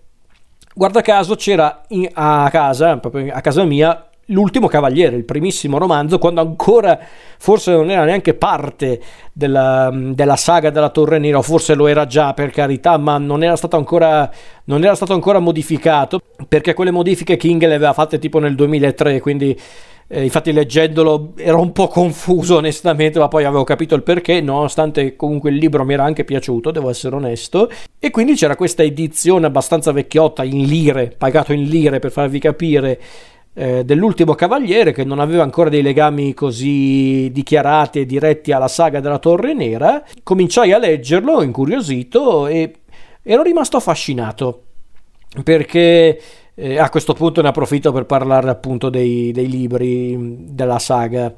guarda 0.74 1.02
caso 1.02 1.36
c'era 1.36 1.84
in, 1.90 2.10
a 2.12 2.50
casa, 2.52 2.98
proprio 2.98 3.34
a 3.34 3.40
casa 3.40 3.64
mia, 3.64 4.10
l'ultimo 4.28 4.68
cavaliere, 4.68 5.16
il 5.16 5.26
primissimo 5.26 5.78
romanzo, 5.78 6.18
quando 6.18 6.42
ancora 6.42 7.00
forse 7.38 7.72
non 7.72 7.90
era 7.90 8.04
neanche 8.04 8.34
parte 8.34 9.02
della, 9.34 9.90
della, 9.92 10.36
saga 10.36 10.70
della 10.70 10.90
Torre 10.90 11.20
Nera, 11.20 11.42
forse 11.42 11.74
lo 11.74 11.88
era 11.88 12.06
già 12.06 12.34
per 12.34 12.52
carità, 12.52 12.98
ma 12.98 13.18
non 13.18 13.44
era 13.44 13.56
stato 13.56 13.78
ancora, 13.78 14.30
non 14.66 14.84
era 14.84 14.96
stato 14.96 15.14
ancora 15.14 15.40
modificato, 15.40 16.20
perché 16.48 16.74
quelle 16.74 16.92
modifiche 16.92 17.38
King 17.38 17.62
le 17.62 17.76
aveva 17.76 17.94
fatte 17.94 18.20
tipo 18.20 18.40
nel 18.40 18.56
2003, 18.56 19.20
quindi 19.20 19.58
eh, 20.14 20.24
infatti 20.24 20.52
leggendolo 20.52 21.32
ero 21.38 21.62
un 21.62 21.72
po' 21.72 21.88
confuso 21.88 22.58
onestamente, 22.58 23.18
ma 23.18 23.30
poi 23.30 23.46
avevo 23.46 23.64
capito 23.64 23.96
il 23.96 24.04
perché, 24.04 24.42
nonostante 24.42 25.16
comunque 25.16 25.52
il 25.52 25.56
libro 25.56 25.86
mi 25.86 25.94
era 25.94 26.04
anche 26.04 26.26
piaciuto, 26.26 26.72
devo 26.72 26.90
essere 26.90 27.16
onesto. 27.16 27.72
E 27.98 28.10
quindi 28.12 28.34
c'era 28.34 28.58
questa 28.58 28.84
edizione 28.84 29.46
abbastanza 29.46 29.94
vecchiotta 29.94 30.44
in 30.44 30.66
lire, 30.66 31.16
pagato 31.18 31.54
in 31.54 31.64
lire 31.64 32.00
per 32.00 32.12
farvi 32.12 32.40
capire 32.40 33.00
eh, 33.54 33.84
dell'ultimo 33.84 34.34
cavaliere 34.34 34.94
che 34.94 35.04
non 35.04 35.20
aveva 35.20 35.44
ancora 35.44 35.70
dei 35.70 35.82
legami 35.82 36.34
così 36.34 37.30
dichiarati 37.32 38.00
e 38.00 38.06
diretti 38.06 38.52
alla 38.52 38.68
saga 38.68 39.00
della 39.00 39.20
Torre 39.20 39.54
Nera, 39.54 40.04
cominciai 40.24 40.72
a 40.72 40.78
leggerlo 40.78 41.42
incuriosito 41.42 42.48
e 42.48 42.74
ero 43.24 43.44
rimasto 43.44 43.78
affascinato 43.78 44.64
perché 45.44 46.20
eh, 46.54 46.78
a 46.78 46.90
questo 46.90 47.14
punto 47.14 47.42
ne 47.42 47.50
approfitto 47.50 47.92
per 47.92 48.06
parlare 48.06 48.50
appunto 48.50 48.90
dei, 48.90 49.32
dei 49.32 49.48
libri 49.48 50.18
della 50.50 50.80
saga. 50.80 51.34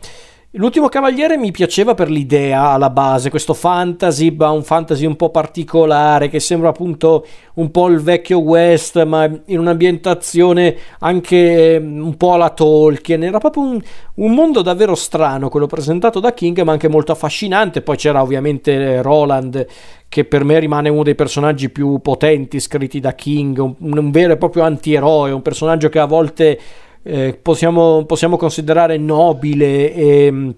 L'ultimo 0.55 0.87
Cavaliere 0.87 1.35
mi 1.35 1.49
piaceva 1.49 1.95
per 1.95 2.11
l'idea 2.11 2.69
alla 2.69 2.91
base, 2.91 3.31
questo 3.31 3.55
fantasy, 3.55 4.29
ma 4.35 4.51
un 4.51 4.61
fantasy 4.61 5.03
un 5.03 5.15
po' 5.15 5.31
particolare 5.31 6.29
che 6.29 6.39
sembra 6.39 6.69
appunto 6.69 7.25
un 7.55 7.71
po' 7.71 7.87
il 7.87 7.99
vecchio 7.99 8.37
West, 8.37 9.01
ma 9.03 9.23
in 9.23 9.57
un'ambientazione 9.57 10.77
anche 10.99 11.79
mm, 11.79 12.05
un 12.05 12.15
po' 12.17 12.33
alla 12.33 12.51
Tolkien. 12.51 13.23
Era 13.23 13.39
proprio 13.39 13.63
un, 13.63 13.81
un 14.13 14.31
mondo 14.35 14.61
davvero 14.61 14.93
strano, 14.93 15.49
quello 15.49 15.65
presentato 15.65 16.19
da 16.19 16.35
King, 16.35 16.61
ma 16.61 16.73
anche 16.73 16.87
molto 16.87 17.11
affascinante. 17.11 17.81
Poi 17.81 17.97
c'era 17.97 18.21
ovviamente 18.21 19.01
Roland, 19.01 19.65
che 20.07 20.23
per 20.23 20.43
me 20.43 20.59
rimane 20.59 20.87
uno 20.89 21.01
dei 21.01 21.15
personaggi 21.15 21.71
più 21.71 21.97
potenti 21.97 22.59
scritti 22.59 22.99
da 22.99 23.15
King, 23.15 23.57
un, 23.57 23.75
un 23.79 24.11
vero 24.11 24.33
e 24.33 24.37
proprio 24.37 24.61
antieroe, 24.61 25.31
un 25.31 25.41
personaggio 25.41 25.89
che 25.89 25.97
a 25.97 26.05
volte 26.05 26.59
eh, 27.03 27.37
possiamo, 27.39 28.05
possiamo, 28.05 28.37
considerare 28.37 28.97
nobile 28.97 29.93
e, 29.93 30.53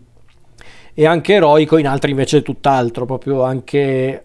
e, 0.94 1.06
anche 1.06 1.34
eroico, 1.34 1.78
in 1.78 1.88
altri 1.88 2.12
invece 2.12 2.44
tutt'altro, 2.44 3.06
proprio 3.06 3.44
anche 3.44 4.24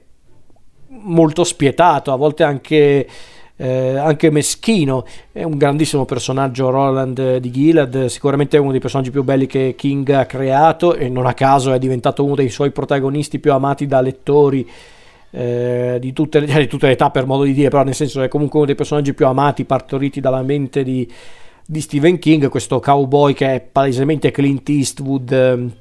molto 0.88 1.44
spietato, 1.44 2.12
a 2.12 2.16
volte 2.16 2.42
anche, 2.42 3.08
eh, 3.56 3.96
anche 3.96 4.30
meschino. 4.30 5.06
È 5.32 5.42
un 5.42 5.56
grandissimo 5.56 6.04
personaggio 6.04 6.68
Roland 6.68 7.38
di 7.38 7.50
Gilad, 7.50 8.06
sicuramente 8.06 8.58
è 8.58 8.60
uno 8.60 8.72
dei 8.72 8.80
personaggi 8.80 9.10
più 9.10 9.24
belli 9.24 9.46
che 9.46 9.74
King 9.74 10.10
ha 10.10 10.26
creato 10.26 10.94
e 10.94 11.08
non 11.08 11.24
a 11.24 11.32
caso 11.32 11.72
è 11.72 11.78
diventato 11.78 12.22
uno 12.22 12.34
dei 12.34 12.50
suoi 12.50 12.70
protagonisti 12.70 13.38
più 13.38 13.52
amati 13.52 13.86
da 13.86 14.00
lettori. 14.02 14.68
Eh, 15.32 15.98
di, 16.00 16.12
tutte, 16.12 16.42
di 16.44 16.66
tutte 16.66 16.86
le 16.86 16.92
età 16.94 17.10
per 17.10 17.24
modo 17.24 17.44
di 17.44 17.52
dire 17.52 17.68
però 17.68 17.84
nel 17.84 17.94
senso 17.94 18.20
è 18.20 18.26
comunque 18.26 18.58
uno 18.58 18.66
dei 18.66 18.74
personaggi 18.74 19.14
più 19.14 19.26
amati 19.26 19.64
partoriti 19.64 20.18
dalla 20.18 20.42
mente 20.42 20.82
di, 20.82 21.08
di 21.70 21.80
Stephen 21.80 22.18
King, 22.18 22.48
questo 22.48 22.80
cowboy 22.80 23.32
che 23.32 23.54
è 23.54 23.60
palesemente 23.60 24.32
Clint 24.32 24.68
Eastwood 24.68 25.30
ehm, 25.30 25.72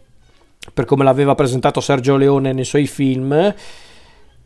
per 0.72 0.86
come 0.86 1.04
l'aveva 1.04 1.34
presentato 1.34 1.82
Sergio 1.82 2.16
Leone 2.16 2.54
nei 2.54 2.64
suoi 2.64 2.86
film. 2.86 3.56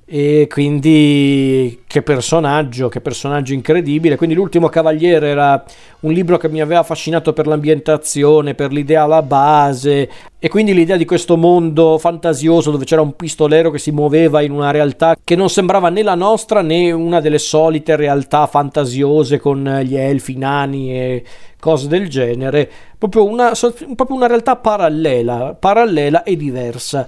E 0.05 0.47
quindi 0.49 1.81
che 1.87 2.01
personaggio, 2.01 2.89
che 2.89 2.99
personaggio 2.99 3.53
incredibile. 3.53 4.17
Quindi 4.17 4.35
l'ultimo 4.35 4.67
cavaliere 4.67 5.29
era 5.29 5.63
un 6.01 6.11
libro 6.11 6.37
che 6.37 6.49
mi 6.49 6.59
aveva 6.59 6.81
affascinato 6.81 7.31
per 7.31 7.47
l'ambientazione, 7.47 8.53
per 8.53 8.73
l'idea 8.73 9.03
alla 9.03 9.21
base. 9.21 10.09
E 10.37 10.49
quindi 10.49 10.73
l'idea 10.73 10.97
di 10.97 11.05
questo 11.05 11.37
mondo 11.37 11.97
fantasioso 11.97 12.69
dove 12.69 12.83
c'era 12.83 13.01
un 13.01 13.15
pistolero 13.15 13.71
che 13.71 13.79
si 13.79 13.91
muoveva 13.91 14.41
in 14.41 14.51
una 14.51 14.71
realtà 14.71 15.15
che 15.23 15.37
non 15.37 15.49
sembrava 15.49 15.87
né 15.87 16.03
la 16.03 16.15
nostra 16.15 16.61
né 16.61 16.91
una 16.91 17.21
delle 17.21 17.39
solite 17.39 17.95
realtà 17.95 18.45
fantasiose 18.45 19.39
con 19.39 19.81
gli 19.83 19.95
elfi, 19.95 20.35
nani 20.35 20.91
e 20.91 21.23
cose 21.61 21.87
del 21.87 22.09
genere, 22.09 22.69
proprio 22.97 23.23
una, 23.23 23.53
proprio 23.95 24.17
una 24.17 24.27
realtà 24.27 24.57
parallela, 24.57 25.55
parallela 25.57 26.23
e 26.23 26.35
diversa 26.35 27.07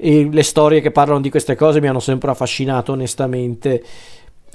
e 0.00 0.28
le 0.30 0.42
storie 0.44 0.80
che 0.80 0.92
parlano 0.92 1.20
di 1.20 1.28
queste 1.28 1.56
cose 1.56 1.80
mi 1.80 1.88
hanno 1.88 2.00
sempre 2.00 2.30
affascinato 2.30 2.92
onestamente 2.92 3.82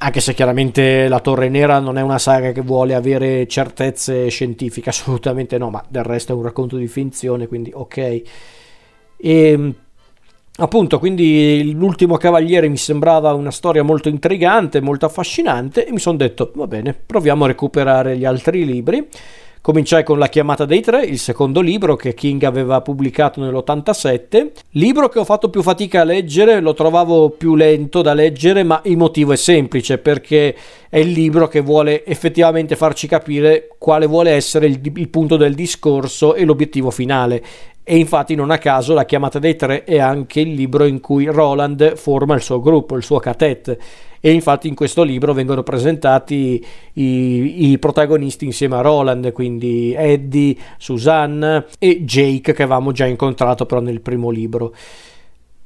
anche 0.03 0.19
se 0.19 0.34
chiaramente 0.34 1.08
la 1.08 1.19
Torre 1.19 1.49
Nera 1.49 1.79
non 1.79 1.97
è 1.97 2.01
una 2.01 2.17
saga 2.17 2.51
che 2.51 2.62
vuole 2.62 2.93
avere 2.93 3.47
certezze 3.47 4.27
scientifiche, 4.27 4.89
assolutamente 4.91 5.58
no, 5.58 5.69
ma 5.69 5.84
del 5.88 6.03
resto 6.03 6.34
è 6.34 6.36
un 6.36 6.43
racconto 6.43 6.75
di 6.75 6.88
finzione, 6.88 7.47
quindi 7.47 7.71
ok. 7.73 7.97
E 7.97 8.23
ehm, 9.17 9.73
appunto, 10.58 10.99
quindi 10.99 11.71
l'ultimo 11.73 12.17
cavaliere 12.17 12.67
mi 12.67 12.77
sembrava 12.77 13.34
una 13.34 13.51
storia 13.51 13.84
molto 13.84 14.10
intrigante, 14.10 14.82
molto 14.82 15.06
affascinante 15.06 15.86
e 15.86 15.91
mi 15.91 15.99
sono 15.99 16.17
detto, 16.17 16.51
va 16.56 16.67
bene, 16.67 16.93
proviamo 16.93 17.45
a 17.45 17.47
recuperare 17.47 18.17
gli 18.17 18.25
altri 18.25 18.65
libri. 18.65 19.08
Cominciai 19.63 20.04
con 20.04 20.19
La 20.19 20.28
chiamata 20.28 20.65
dei 20.65 20.82
tre, 20.82 21.06
il 21.06 21.17
secondo 21.17 21.62
libro 21.62 21.95
che 21.95 22.13
King 22.13 22.43
aveva 22.43 22.82
pubblicato 22.82 23.39
nell'87, 23.39 24.52
libro 24.71 25.08
che 25.08 25.19
ho 25.19 25.23
fatto 25.23 25.49
più 25.49 25.62
fatica 25.62 26.02
a 26.02 26.04
leggere, 26.04 26.60
lo 26.60 26.73
trovavo 26.73 27.30
più 27.30 27.56
lento 27.56 28.02
da 28.02 28.13
leggere, 28.13 28.63
ma 28.63 28.82
il 28.84 28.97
motivo 28.97 29.32
è 29.32 29.38
semplice 29.38 29.99
perché 29.99 30.54
è 30.89 30.97
il 30.97 31.12
libro 31.12 31.47
che 31.47 31.62
vuole 31.62 32.06
effettivamente 32.06 32.76
farci 32.76 33.08
capire 33.08 33.69
quale 33.78 34.06
vuole 34.06 34.32
essere 34.32 34.65
il, 34.65 34.82
il 34.95 35.08
punto 35.08 35.38
del 35.38 35.54
discorso 35.54 36.36
e 36.36 36.43
l'obiettivo 36.43 36.91
finale. 36.91 37.41
E 37.86 37.97
infatti 37.97 38.36
non 38.36 38.52
a 38.52 38.58
caso 38.58 38.93
La 38.93 39.06
chiamata 39.06 39.39
dei 39.39 39.56
tre 39.56 39.86
è 39.86 39.97
anche 39.97 40.41
il 40.41 40.54
libro 40.56 40.84
in 40.84 40.99
cui 40.99 41.26
Roland 41.28 41.95
forma 41.95 42.36
il 42.36 42.41
suo 42.41 42.60
gruppo, 42.60 42.97
il 42.97 43.04
suo 43.04 43.19
catet 43.19 43.78
e 44.25 44.31
infatti 44.31 44.69
in 44.69 44.73
questo 44.73 45.03
libro 45.03 45.33
vengono 45.33 45.63
presentati 45.63 46.65
i, 46.93 47.71
i 47.71 47.77
protagonisti 47.77 48.45
insieme 48.45 48.77
a 48.77 48.81
Roland, 48.81 49.33
quindi 49.33 49.93
Eddie, 49.93 50.55
Susanne 50.77 51.65
e 51.77 52.05
Jake 52.05 52.53
che 52.53 52.63
avevamo 52.63 52.93
già 52.93 53.05
incontrato 53.05 53.65
però 53.65 53.81
nel 53.81 53.99
primo 53.99 54.29
libro. 54.29 54.73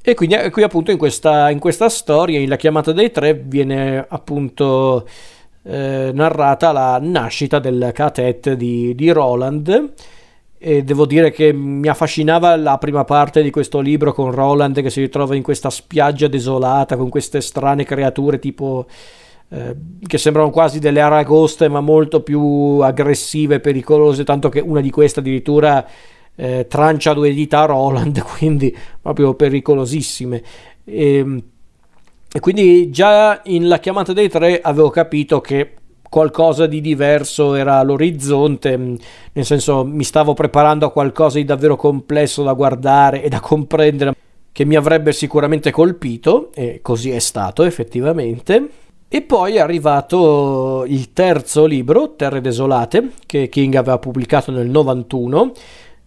E 0.02 0.14
quindi 0.14 0.34
eh, 0.34 0.50
qui 0.50 0.64
appunto 0.64 0.90
in 0.90 0.98
questa, 0.98 1.50
in 1.50 1.60
questa 1.60 1.88
storia, 1.88 2.40
in 2.40 2.48
La 2.48 2.56
chiamata 2.56 2.90
dei 2.90 3.12
tre, 3.12 3.34
viene 3.34 4.04
appunto 4.08 5.06
eh, 5.62 6.10
narrata 6.12 6.72
la 6.72 6.98
nascita 7.00 7.60
del 7.60 7.92
catet 7.94 8.54
di, 8.54 8.92
di 8.96 9.10
Roland 9.10 9.92
e 10.58 10.82
devo 10.82 11.06
dire 11.06 11.30
che 11.30 11.52
mi 11.52 11.86
affascinava 11.86 12.56
la 12.56 12.78
prima 12.78 13.04
parte 13.04 13.42
di 13.42 13.50
questo 13.50 13.78
libro 13.78 14.12
con 14.12 14.32
Roland 14.32 14.82
che 14.82 14.90
si 14.90 15.00
ritrova 15.00 15.36
in 15.36 15.42
questa 15.42 15.70
spiaggia 15.70 16.26
desolata 16.26 16.96
con 16.96 17.08
queste 17.08 17.40
strane 17.40 17.84
creature 17.84 18.40
tipo 18.40 18.86
eh, 19.50 19.76
che 20.04 20.18
sembrano 20.18 20.50
quasi 20.50 20.80
delle 20.80 21.00
aragoste 21.00 21.68
ma 21.68 21.80
molto 21.80 22.22
più 22.22 22.80
aggressive 22.82 23.56
e 23.56 23.60
pericolose 23.60 24.24
tanto 24.24 24.48
che 24.48 24.58
una 24.58 24.80
di 24.80 24.90
queste 24.90 25.20
addirittura 25.20 25.86
eh, 26.34 26.66
trancia 26.68 27.14
due 27.14 27.32
dita 27.32 27.60
a 27.60 27.66
Roland 27.66 28.20
quindi 28.38 28.74
proprio 29.00 29.34
pericolosissime. 29.34 30.42
E, 30.84 31.14
ehm, 31.16 31.42
e 32.30 32.40
quindi 32.40 32.90
già 32.90 33.40
in 33.44 33.68
La 33.68 33.78
chiamata 33.78 34.12
dei 34.12 34.28
tre 34.28 34.60
avevo 34.60 34.90
capito 34.90 35.40
che 35.40 35.77
qualcosa 36.08 36.66
di 36.66 36.80
diverso 36.80 37.54
era 37.54 37.78
all'orizzonte, 37.78 38.76
mm, 38.76 38.94
nel 39.32 39.44
senso 39.44 39.84
mi 39.84 40.04
stavo 40.04 40.34
preparando 40.34 40.86
a 40.86 40.92
qualcosa 40.92 41.38
di 41.38 41.44
davvero 41.44 41.76
complesso 41.76 42.42
da 42.42 42.52
guardare 42.52 43.22
e 43.22 43.28
da 43.28 43.40
comprendere 43.40 44.14
che 44.52 44.64
mi 44.64 44.74
avrebbe 44.74 45.12
sicuramente 45.12 45.70
colpito 45.70 46.50
e 46.52 46.80
così 46.82 47.10
è 47.10 47.20
stato 47.20 47.62
effettivamente. 47.62 48.68
E 49.10 49.22
poi 49.22 49.54
è 49.54 49.60
arrivato 49.60 50.84
il 50.86 51.12
terzo 51.12 51.64
libro, 51.64 52.14
Terre 52.14 52.42
Desolate, 52.42 53.12
che 53.24 53.48
King 53.48 53.74
aveva 53.76 53.98
pubblicato 53.98 54.50
nel 54.50 54.68
91. 54.68 55.52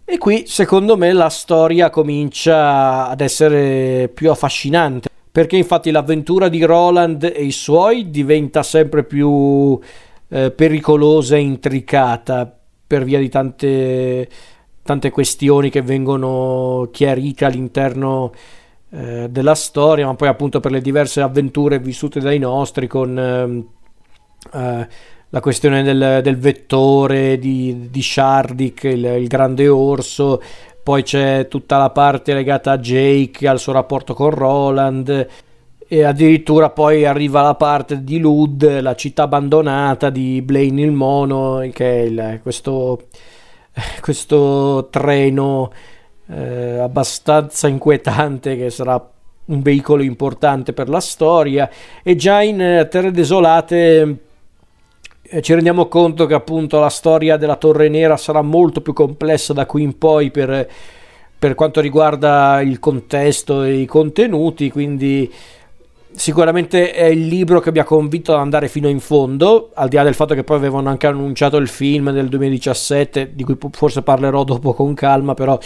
E 0.04 0.18
qui, 0.18 0.44
secondo 0.46 0.96
me, 0.96 1.12
la 1.12 1.30
storia 1.30 1.90
comincia 1.90 3.08
ad 3.08 3.20
essere 3.20 4.08
più 4.12 4.30
affascinante. 4.30 5.08
Perché 5.32 5.56
infatti 5.56 5.90
l'avventura 5.90 6.48
di 6.48 6.62
Roland 6.62 7.24
e 7.24 7.42
i 7.42 7.52
suoi 7.52 8.10
diventa 8.10 8.62
sempre 8.62 9.02
più 9.02 9.78
eh, 10.28 10.50
pericolosa 10.50 11.36
e 11.36 11.40
intricata 11.40 12.58
per 12.86 13.04
via 13.04 13.18
di 13.18 13.30
tante, 13.30 14.28
tante 14.82 15.10
questioni 15.10 15.70
che 15.70 15.80
vengono 15.80 16.90
chiarite 16.92 17.46
all'interno 17.46 18.32
eh, 18.90 19.28
della 19.30 19.54
storia, 19.54 20.04
ma 20.04 20.14
poi 20.14 20.28
appunto 20.28 20.60
per 20.60 20.70
le 20.70 20.82
diverse 20.82 21.22
avventure 21.22 21.78
vissute 21.78 22.20
dai 22.20 22.38
nostri 22.38 22.86
con 22.86 23.18
ehm, 23.18 23.66
eh, 24.52 24.88
la 25.30 25.40
questione 25.40 25.82
del, 25.82 26.20
del 26.22 26.36
vettore 26.36 27.38
di, 27.38 27.88
di 27.90 28.02
Shardik, 28.02 28.84
il, 28.84 29.04
il, 29.04 29.26
grande 29.28 29.66
orso, 29.66 30.42
poi 30.82 31.02
c'è 31.02 31.46
tutta 31.48 31.78
la 31.78 31.90
parte 31.90 32.34
legata 32.34 32.72
a 32.72 32.78
Jake, 32.78 33.46
al 33.46 33.58
suo 33.58 33.72
rapporto 33.72 34.14
con 34.14 34.30
Roland. 34.30 35.28
E 35.86 36.04
addirittura 36.04 36.70
poi 36.70 37.04
arriva 37.04 37.42
la 37.42 37.54
parte 37.54 38.02
di 38.02 38.18
Lud, 38.18 38.80
la 38.80 38.94
città 38.94 39.24
abbandonata 39.24 40.08
di 40.08 40.40
Blaine 40.40 40.82
il 40.82 40.92
Mono, 40.92 41.68
che 41.72 41.84
è 41.84 42.04
il, 42.04 42.40
questo, 42.42 43.08
questo 44.00 44.88
treno 44.90 45.70
eh, 46.28 46.78
abbastanza 46.78 47.68
inquietante 47.68 48.56
che 48.56 48.70
sarà 48.70 49.10
un 49.44 49.60
veicolo 49.60 50.02
importante 50.02 50.72
per 50.72 50.88
la 50.88 51.00
storia 51.00 51.68
e 52.02 52.16
già 52.16 52.42
in 52.42 52.60
eh, 52.60 52.88
Terre 52.88 53.10
Desolate 53.10 54.16
ci 55.40 55.54
rendiamo 55.54 55.86
conto 55.86 56.26
che 56.26 56.34
appunto 56.34 56.78
la 56.78 56.90
storia 56.90 57.36
della 57.36 57.56
Torre 57.56 57.88
Nera 57.88 58.16
sarà 58.16 58.42
molto 58.42 58.80
più 58.80 58.92
complessa 58.92 59.52
da 59.52 59.66
qui 59.66 59.82
in 59.82 59.96
poi 59.96 60.30
per, 60.30 60.68
per 61.38 61.54
quanto 61.54 61.80
riguarda 61.80 62.60
il 62.60 62.78
contesto 62.78 63.62
e 63.62 63.78
i 63.78 63.86
contenuti, 63.86 64.70
quindi 64.70 65.32
sicuramente 66.14 66.92
è 66.92 67.04
il 67.04 67.26
libro 67.26 67.60
che 67.60 67.72
mi 67.72 67.78
ha 67.78 67.84
convinto 67.84 68.34
ad 68.34 68.40
andare 68.40 68.68
fino 68.68 68.88
in 68.88 69.00
fondo, 69.00 69.70
al 69.74 69.88
di 69.88 69.96
là 69.96 70.02
del 70.02 70.14
fatto 70.14 70.34
che 70.34 70.44
poi 70.44 70.56
avevano 70.56 70.88
anche 70.88 71.06
annunciato 71.06 71.56
il 71.56 71.68
film 71.68 72.10
del 72.10 72.28
2017, 72.28 73.32
di 73.34 73.44
cui 73.44 73.56
forse 73.70 74.02
parlerò 74.02 74.44
dopo 74.44 74.74
con 74.74 74.94
calma, 74.94 75.34
però 75.34 75.58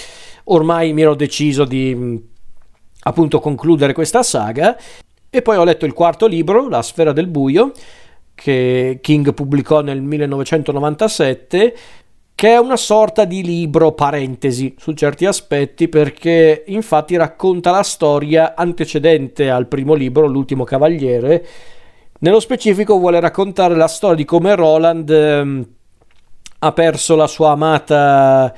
ormai 0.45 0.93
mi 0.93 1.03
ero 1.03 1.15
deciso 1.15 1.65
di 1.65 2.23
appunto 3.01 3.41
concludere 3.41 3.93
questa 3.93 4.23
saga. 4.23 4.77
E 5.29 5.43
poi 5.43 5.57
ho 5.57 5.65
letto 5.65 5.85
il 5.85 5.93
quarto 5.93 6.27
libro, 6.27 6.69
La 6.69 6.83
sfera 6.83 7.13
del 7.13 7.27
buio, 7.27 7.73
che 8.37 8.99
King 9.01 9.35
pubblicò 9.35 9.81
nel 9.81 10.03
1997 10.03 11.75
che 12.37 12.53
è 12.53 12.59
una 12.59 12.77
sorta 12.77 13.25
di 13.25 13.43
libro 13.43 13.93
parentesi 13.93 14.75
su 14.79 14.93
certi 14.93 15.25
aspetti 15.25 15.89
perché 15.89 16.65
infatti 16.67 17.17
racconta 17.17 17.71
la 17.71 17.83
storia 17.83 18.55
antecedente 18.55 19.49
al 19.49 19.67
primo 19.67 19.95
libro, 19.95 20.27
L'ultimo 20.27 20.63
cavaliere. 20.65 21.47
Nello 22.19 22.39
specifico 22.39 22.99
vuole 22.99 23.21
raccontare 23.21 23.75
la 23.75 23.89
storia 23.89 24.17
di 24.17 24.27
come 24.27 24.55
Roland 24.55 25.09
eh, 25.09 25.67
ha 26.59 26.73
perso 26.73 27.17
la 27.17 27.27
sua 27.27 27.53
amata 27.53 28.55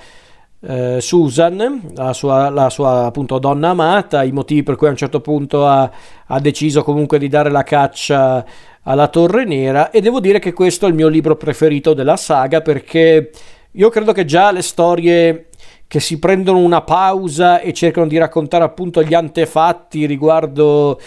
eh, 0.60 0.98
Susan, 1.00 1.92
la 1.94 2.12
sua, 2.12 2.50
la 2.50 2.70
sua, 2.70 3.04
appunto 3.06 3.38
donna 3.38 3.68
amata, 3.68 4.24
i 4.24 4.32
motivi 4.32 4.64
per 4.64 4.74
cui 4.74 4.88
a 4.88 4.90
un 4.90 4.96
certo 4.96 5.20
punto 5.20 5.66
ha, 5.66 5.88
ha 6.26 6.40
deciso 6.40 6.82
comunque 6.82 7.18
di 7.18 7.28
dare 7.28 7.50
la 7.50 7.62
caccia 7.62 8.44
alla 8.88 9.08
Torre 9.08 9.44
Nera 9.44 9.90
e 9.90 10.00
devo 10.00 10.18
dire 10.18 10.38
che 10.38 10.54
questo 10.54 10.86
è 10.86 10.88
il 10.88 10.94
mio 10.94 11.08
libro 11.08 11.36
preferito 11.36 11.92
della 11.92 12.16
saga 12.16 12.62
perché 12.62 13.30
io 13.70 13.88
credo 13.90 14.12
che 14.12 14.24
già 14.24 14.50
le 14.50 14.62
storie 14.62 15.48
che 15.86 16.00
si 16.00 16.18
prendono 16.18 16.58
una 16.58 16.80
pausa 16.80 17.60
e 17.60 17.74
cercano 17.74 18.06
di 18.06 18.16
raccontare 18.16 18.64
appunto 18.64 19.02
gli 19.02 19.12
antefatti 19.12 20.06
riguardo 20.06 20.98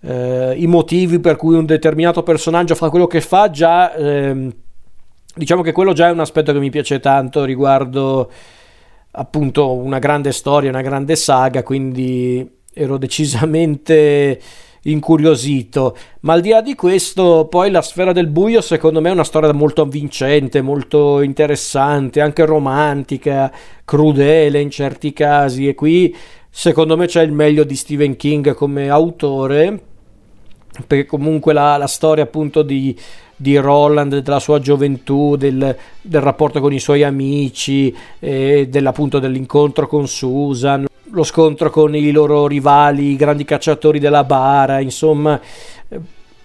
eh, 0.00 0.54
i 0.56 0.66
motivi 0.66 1.20
per 1.20 1.36
cui 1.36 1.54
un 1.54 1.64
determinato 1.64 2.22
personaggio 2.22 2.74
fa 2.74 2.90
quello 2.90 3.06
che 3.06 3.22
fa, 3.22 3.50
già 3.50 3.94
eh, 3.94 4.54
diciamo 5.34 5.62
che 5.62 5.72
quello 5.72 5.94
già 5.94 6.08
è 6.08 6.12
un 6.12 6.20
aspetto 6.20 6.52
che 6.52 6.58
mi 6.58 6.70
piace 6.70 7.00
tanto 7.00 7.44
riguardo 7.44 8.30
appunto 9.12 9.72
una 9.72 9.98
grande 9.98 10.32
storia, 10.32 10.68
una 10.68 10.82
grande 10.82 11.16
saga, 11.16 11.62
quindi 11.62 12.60
ero 12.74 12.98
decisamente 12.98 14.38
incuriosito. 14.82 15.96
Ma 16.20 16.34
al 16.34 16.40
di 16.40 16.50
là 16.50 16.60
di 16.60 16.74
questo, 16.74 17.46
poi 17.48 17.70
la 17.70 17.82
sfera 17.82 18.12
del 18.12 18.28
buio, 18.28 18.60
secondo 18.60 19.00
me, 19.00 19.10
è 19.10 19.12
una 19.12 19.24
storia 19.24 19.52
molto 19.52 19.82
avvincente, 19.82 20.62
molto 20.62 21.20
interessante, 21.20 22.20
anche 22.20 22.44
romantica, 22.44 23.52
crudele 23.84 24.60
in 24.60 24.70
certi 24.70 25.12
casi. 25.12 25.68
E 25.68 25.74
qui, 25.74 26.14
secondo 26.50 26.96
me, 26.96 27.06
c'è 27.06 27.22
il 27.22 27.32
meglio 27.32 27.64
di 27.64 27.76
Stephen 27.76 28.16
King 28.16 28.54
come 28.54 28.88
autore. 28.88 29.82
Perché 30.86 31.04
comunque 31.04 31.52
la, 31.52 31.76
la 31.76 31.86
storia 31.86 32.24
appunto 32.24 32.62
di, 32.62 32.96
di 33.36 33.58
Roland, 33.58 34.20
della 34.20 34.38
sua 34.38 34.58
gioventù, 34.58 35.36
del, 35.36 35.76
del 36.00 36.20
rapporto 36.22 36.60
con 36.60 36.72
i 36.72 36.78
suoi 36.78 37.02
amici, 37.02 37.94
eh, 38.18 38.66
dell'incontro 38.70 39.86
con 39.86 40.08
Susan, 40.08 40.86
lo 41.12 41.22
scontro 41.22 41.70
con 41.70 41.94
i 41.94 42.10
loro 42.10 42.46
rivali, 42.46 43.12
i 43.12 43.16
grandi 43.16 43.44
cacciatori 43.44 43.98
della 43.98 44.24
bara, 44.24 44.80
insomma, 44.80 45.40
eh, 45.88 46.00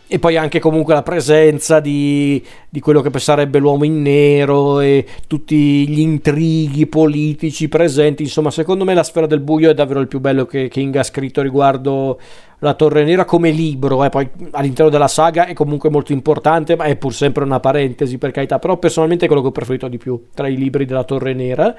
e 0.09 0.19
poi 0.19 0.37
anche 0.37 0.59
comunque 0.59 0.93
la 0.93 1.03
presenza 1.03 1.81
di, 1.81 2.41
di, 2.69 2.79
quello 2.79 3.01
che 3.01 3.19
sarebbe 3.19 3.59
l'uomo 3.59 3.83
in 3.83 4.01
nero 4.01 4.79
e 4.79 5.05
tutti 5.27 5.85
gli 5.85 5.99
intrighi 5.99 6.87
politici 6.87 7.67
presenti. 7.67 8.23
Insomma, 8.23 8.49
secondo 8.49 8.85
me 8.85 8.93
la 8.93 9.03
sfera 9.03 9.25
del 9.25 9.41
buio 9.41 9.69
è 9.69 9.73
davvero 9.73 9.99
il 9.99 10.07
più 10.07 10.21
bello 10.21 10.45
che 10.45 10.69
King 10.69 10.95
ha 10.95 11.03
scritto 11.03 11.41
riguardo 11.41 12.17
la 12.59 12.73
Torre 12.73 13.03
Nera 13.03 13.25
come 13.25 13.51
libro. 13.51 14.01
Eh. 14.05 14.09
Poi 14.09 14.29
all'interno 14.51 14.89
della 14.89 15.09
saga 15.09 15.45
è 15.45 15.53
comunque 15.53 15.89
molto 15.89 16.13
importante, 16.13 16.77
ma 16.77 16.85
è 16.85 16.95
pur 16.95 17.13
sempre 17.13 17.43
una 17.43 17.59
parentesi 17.59 18.17
per 18.17 18.31
carità. 18.31 18.59
Però 18.59 18.77
personalmente 18.77 19.25
è 19.25 19.27
quello 19.27 19.41
che 19.41 19.49
ho 19.49 19.51
preferito 19.51 19.89
di 19.89 19.97
più 19.97 20.27
tra 20.33 20.47
i 20.47 20.55
libri 20.55 20.85
della 20.85 21.03
Torre 21.03 21.33
Nera 21.33 21.75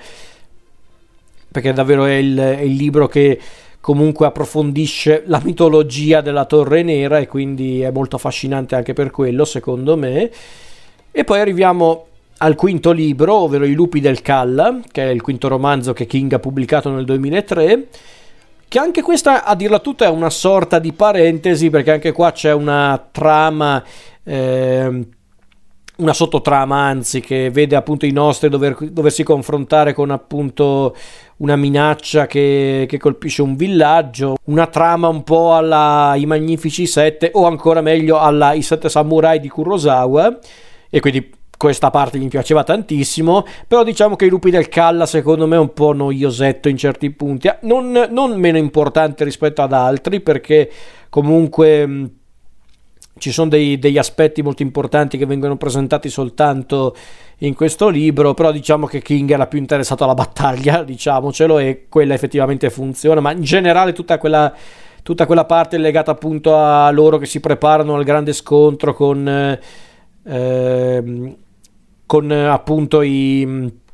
perché 1.50 1.72
davvero 1.72 2.04
è 2.04 2.14
il, 2.14 2.36
è 2.36 2.60
il 2.60 2.74
libro 2.74 3.06
che 3.08 3.38
comunque 3.80 4.26
approfondisce 4.26 5.22
la 5.26 5.40
mitologia 5.42 6.20
della 6.20 6.44
Torre 6.44 6.82
Nera 6.82 7.18
e 7.18 7.26
quindi 7.26 7.80
è 7.80 7.90
molto 7.90 8.16
affascinante 8.16 8.74
anche 8.74 8.92
per 8.92 9.10
quello, 9.10 9.44
secondo 9.44 9.96
me. 9.96 10.30
E 11.10 11.24
poi 11.24 11.40
arriviamo 11.40 12.06
al 12.38 12.54
quinto 12.54 12.92
libro, 12.92 13.34
ovvero 13.34 13.64
I 13.64 13.72
lupi 13.72 14.00
del 14.00 14.20
Calla, 14.20 14.80
che 14.90 15.04
è 15.04 15.08
il 15.08 15.22
quinto 15.22 15.48
romanzo 15.48 15.92
che 15.92 16.06
King 16.06 16.32
ha 16.32 16.38
pubblicato 16.38 16.90
nel 16.90 17.04
2003, 17.04 17.86
che 18.68 18.78
anche 18.78 19.02
questa, 19.02 19.44
a 19.44 19.54
dirla 19.54 19.78
tutta, 19.78 20.04
è 20.04 20.10
una 20.10 20.30
sorta 20.30 20.78
di 20.78 20.92
parentesi, 20.92 21.70
perché 21.70 21.92
anche 21.92 22.12
qua 22.12 22.32
c'è 22.32 22.52
una 22.52 23.08
trama... 23.10 23.82
Eh, 24.22 25.06
una 25.98 26.12
sottotrama 26.12 26.76
anzi 26.76 27.20
che 27.20 27.50
vede 27.50 27.74
appunto 27.76 28.06
i 28.06 28.12
nostri 28.12 28.48
dover, 28.48 28.76
doversi 28.90 29.22
confrontare 29.22 29.92
con 29.92 30.10
appunto 30.10 30.94
una 31.38 31.56
minaccia 31.56 32.26
che, 32.26 32.86
che, 32.88 32.98
colpisce 32.98 33.42
un 33.42 33.56
villaggio, 33.56 34.36
una 34.44 34.66
trama 34.66 35.08
un 35.08 35.24
po' 35.24 35.54
alla 35.54 36.14
I 36.16 36.26
Magnifici 36.26 36.86
Sette 36.86 37.30
o 37.34 37.46
ancora 37.46 37.80
meglio 37.80 38.18
alla 38.18 38.52
I 38.52 38.62
Sette 38.62 38.88
Samurai 38.88 39.40
di 39.40 39.48
Kurosawa. 39.48 40.38
E 40.90 41.00
quindi 41.00 41.30
questa 41.56 41.90
parte 41.90 42.18
mi 42.18 42.28
piaceva 42.28 42.62
tantissimo, 42.62 43.44
però 43.66 43.82
diciamo 43.82 44.14
che 44.14 44.26
i 44.26 44.30
lupi 44.30 44.50
del 44.50 44.68
Calla 44.68 45.06
secondo 45.06 45.46
me 45.48 45.56
è 45.56 45.58
un 45.58 45.72
po' 45.72 45.92
noiosetto 45.92 46.68
in 46.68 46.76
certi 46.76 47.10
punti, 47.10 47.50
non, 47.62 48.08
non 48.10 48.38
meno 48.38 48.58
importante 48.58 49.24
rispetto 49.24 49.62
ad 49.62 49.72
altri 49.72 50.20
perché 50.20 50.70
comunque 51.10 52.17
ci 53.18 53.32
sono 53.32 53.48
dei, 53.48 53.78
degli 53.78 53.98
aspetti 53.98 54.42
molto 54.42 54.62
importanti 54.62 55.18
che 55.18 55.26
vengono 55.26 55.56
presentati 55.56 56.08
soltanto 56.08 56.94
in 57.38 57.54
questo 57.54 57.88
libro, 57.88 58.34
però 58.34 58.50
diciamo 58.50 58.86
che 58.86 59.00
King 59.00 59.30
era 59.30 59.46
più 59.46 59.58
interessato 59.58 60.04
alla 60.04 60.14
battaglia, 60.14 60.82
diciamocelo, 60.84 61.58
e 61.58 61.86
quella 61.88 62.14
effettivamente 62.14 62.70
funziona, 62.70 63.20
ma 63.20 63.32
in 63.32 63.42
generale 63.42 63.92
tutta 63.92 64.18
quella, 64.18 64.54
tutta 65.02 65.26
quella 65.26 65.44
parte 65.44 65.78
legata 65.78 66.10
appunto 66.10 66.56
a 66.56 66.90
loro 66.90 67.18
che 67.18 67.26
si 67.26 67.40
preparano 67.40 67.94
al 67.94 68.04
grande 68.04 68.32
scontro 68.32 68.94
con, 68.94 69.58
eh, 70.24 71.36
con 72.06 72.30
appunto 72.30 73.02
i 73.02 73.86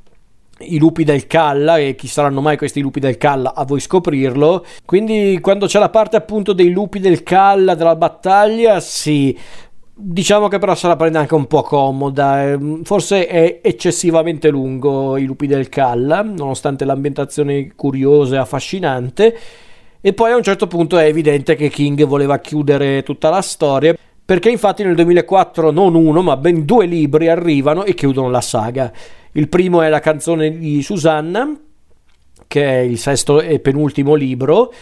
i 0.60 0.78
lupi 0.78 1.04
del 1.04 1.26
Calla 1.26 1.78
e 1.78 1.94
chi 1.94 2.06
saranno 2.06 2.40
mai 2.40 2.56
questi 2.56 2.80
lupi 2.80 3.00
del 3.00 3.16
Calla 3.16 3.54
a 3.54 3.64
voi 3.64 3.80
scoprirlo. 3.80 4.64
Quindi 4.84 5.38
quando 5.40 5.66
c'è 5.66 5.78
la 5.78 5.90
parte 5.90 6.16
appunto 6.16 6.52
dei 6.52 6.70
lupi 6.70 7.00
del 7.00 7.22
Calla 7.22 7.74
della 7.74 7.96
battaglia 7.96 8.80
sì. 8.80 9.36
Diciamo 9.96 10.48
che 10.48 10.58
però 10.58 10.74
se 10.74 10.88
la 10.88 10.96
prende 10.96 11.18
anche 11.18 11.34
un 11.34 11.46
po' 11.46 11.62
comoda 11.62 12.50
eh, 12.50 12.80
forse 12.82 13.28
è 13.28 13.60
eccessivamente 13.62 14.48
lungo 14.48 15.16
i 15.16 15.24
lupi 15.24 15.46
del 15.46 15.68
Calla 15.68 16.22
nonostante 16.22 16.84
l'ambientazione 16.84 17.72
curiosa 17.74 18.36
e 18.36 18.38
affascinante. 18.38 19.38
E 20.00 20.12
poi 20.12 20.32
a 20.32 20.36
un 20.36 20.42
certo 20.42 20.66
punto 20.66 20.98
è 20.98 21.04
evidente 21.04 21.54
che 21.54 21.70
King 21.70 22.04
voleva 22.04 22.38
chiudere 22.38 23.02
tutta 23.02 23.30
la 23.30 23.40
storia 23.40 23.96
perché 24.26 24.50
infatti 24.50 24.82
nel 24.82 24.94
2004 24.94 25.70
non 25.70 25.94
uno 25.94 26.22
ma 26.22 26.36
ben 26.36 26.64
due 26.64 26.86
libri 26.86 27.28
arrivano 27.28 27.84
e 27.84 27.94
chiudono 27.94 28.30
la 28.30 28.40
saga. 28.40 28.92
Il 29.36 29.48
primo 29.48 29.82
è 29.82 29.88
la 29.88 30.00
canzone 30.00 30.58
di 30.58 30.82
Susanna, 30.82 31.52
che 32.46 32.64
è 32.64 32.78
il 32.78 32.98
sesto 32.98 33.40
e 33.40 33.58
penultimo 33.58 34.14
libro. 34.14 34.72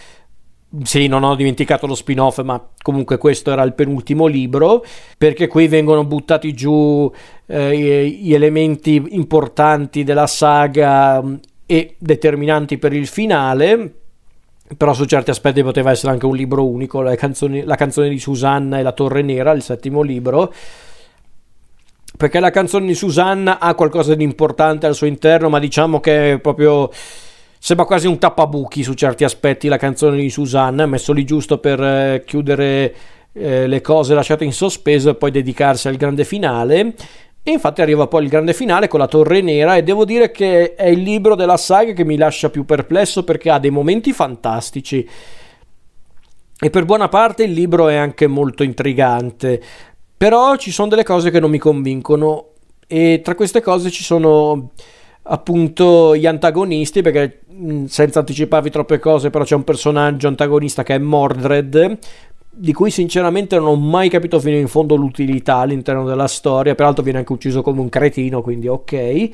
Sì, 0.82 1.06
non 1.06 1.22
ho 1.22 1.34
dimenticato 1.34 1.86
lo 1.86 1.94
spin-off, 1.94 2.42
ma 2.42 2.62
comunque 2.82 3.18
questo 3.18 3.50
era 3.50 3.62
il 3.62 3.72
penultimo 3.72 4.26
libro, 4.26 4.84
perché 5.16 5.46
qui 5.46 5.68
vengono 5.68 6.04
buttati 6.04 6.52
giù 6.52 7.10
eh, 7.46 8.08
gli 8.08 8.34
elementi 8.34 9.02
importanti 9.10 10.04
della 10.04 10.26
saga 10.26 11.22
mm, 11.22 11.34
e 11.66 11.94
determinanti 11.98 12.78
per 12.78 12.92
il 12.92 13.06
finale 13.06 13.96
però 14.76 14.94
su 14.94 15.04
certi 15.04 15.30
aspetti 15.30 15.62
poteva 15.62 15.90
essere 15.90 16.12
anche 16.12 16.26
un 16.26 16.34
libro 16.36 16.66
unico, 16.66 17.02
la 17.02 17.14
canzone, 17.14 17.64
la 17.64 17.74
canzone 17.74 18.08
di 18.08 18.18
Susanna 18.18 18.78
e 18.78 18.82
la 18.82 18.92
Torre 18.92 19.22
Nera, 19.22 19.52
il 19.52 19.62
settimo 19.62 20.02
libro, 20.02 20.52
perché 22.16 22.40
la 22.40 22.50
canzone 22.50 22.86
di 22.86 22.94
Susanna 22.94 23.58
ha 23.58 23.74
qualcosa 23.74 24.14
di 24.14 24.24
importante 24.24 24.86
al 24.86 24.94
suo 24.94 25.06
interno, 25.06 25.48
ma 25.48 25.58
diciamo 25.58 26.00
che 26.00 26.32
è 26.32 26.38
proprio 26.38 26.90
sembra 27.64 27.86
quasi 27.86 28.08
un 28.08 28.18
tappabuchi 28.18 28.82
su 28.82 28.94
certi 28.94 29.22
aspetti 29.22 29.68
la 29.68 29.76
canzone 29.76 30.16
di 30.16 30.30
Susanna, 30.30 30.84
messo 30.86 31.12
lì 31.12 31.24
giusto 31.24 31.58
per 31.58 31.80
eh, 31.80 32.24
chiudere 32.26 32.94
eh, 33.32 33.66
le 33.68 33.80
cose 33.80 34.14
lasciate 34.14 34.44
in 34.44 34.52
sospeso 34.52 35.10
e 35.10 35.14
poi 35.14 35.30
dedicarsi 35.30 35.86
al 35.88 35.96
grande 35.96 36.24
finale. 36.24 36.94
E 37.44 37.50
infatti 37.50 37.80
arriva 37.80 38.06
poi 38.06 38.24
il 38.24 38.28
grande 38.28 38.52
finale 38.52 38.86
con 38.88 39.00
la 39.00 39.08
Torre 39.08 39.40
Nera 39.40 39.76
e 39.76 39.82
devo 39.82 40.04
dire 40.04 40.30
che 40.30 40.74
è 40.74 40.86
il 40.86 41.02
libro 41.02 41.34
della 41.34 41.56
saga 41.56 41.92
che 41.92 42.04
mi 42.04 42.16
lascia 42.16 42.50
più 42.50 42.64
perplesso 42.64 43.24
perché 43.24 43.50
ha 43.50 43.58
dei 43.58 43.70
momenti 43.70 44.12
fantastici. 44.12 45.08
E 46.58 46.70
per 46.70 46.84
buona 46.84 47.08
parte 47.08 47.42
il 47.42 47.52
libro 47.52 47.88
è 47.88 47.96
anche 47.96 48.28
molto 48.28 48.62
intrigante. 48.62 49.60
Però 50.22 50.54
ci 50.54 50.70
sono 50.70 50.86
delle 50.86 51.02
cose 51.02 51.32
che 51.32 51.40
non 51.40 51.50
mi 51.50 51.58
convincono 51.58 52.50
e 52.86 53.22
tra 53.24 53.34
queste 53.34 53.60
cose 53.60 53.90
ci 53.90 54.04
sono 54.04 54.70
appunto 55.24 56.14
gli 56.14 56.26
antagonisti 56.26 57.02
perché 57.02 57.40
senza 57.86 58.20
anticiparvi 58.20 58.70
troppe 58.70 59.00
cose 59.00 59.30
però 59.30 59.42
c'è 59.42 59.56
un 59.56 59.64
personaggio 59.64 60.28
antagonista 60.28 60.84
che 60.84 60.94
è 60.94 60.98
Mordred 60.98 61.98
di 62.48 62.72
cui 62.72 62.92
sinceramente 62.92 63.56
non 63.56 63.66
ho 63.66 63.74
mai 63.74 64.08
capito 64.08 64.38
fino 64.38 64.56
in 64.56 64.68
fondo 64.68 64.94
l'utilità 64.94 65.56
all'interno 65.56 66.04
della 66.04 66.28
storia, 66.28 66.76
peraltro 66.76 67.02
viene 67.02 67.18
anche 67.18 67.32
ucciso 67.32 67.60
come 67.62 67.80
un 67.80 67.88
cretino, 67.88 68.42
quindi 68.42 68.68
ok. 68.68 69.28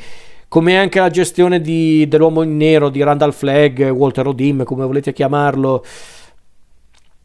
Come 0.49 0.79
anche 0.79 1.01
la 1.01 1.11
gestione 1.11 1.61
di, 1.61 2.09
dell'uomo 2.09 2.41
in 2.41 2.57
nero 2.57 2.89
di 2.89 3.03
Randall 3.03 3.33
Flagg, 3.33 3.83
Walter 3.83 4.29
Odim, 4.29 4.65
come 4.65 4.87
volete 4.87 5.13
chiamarlo, 5.13 5.85
mm, 5.85 6.28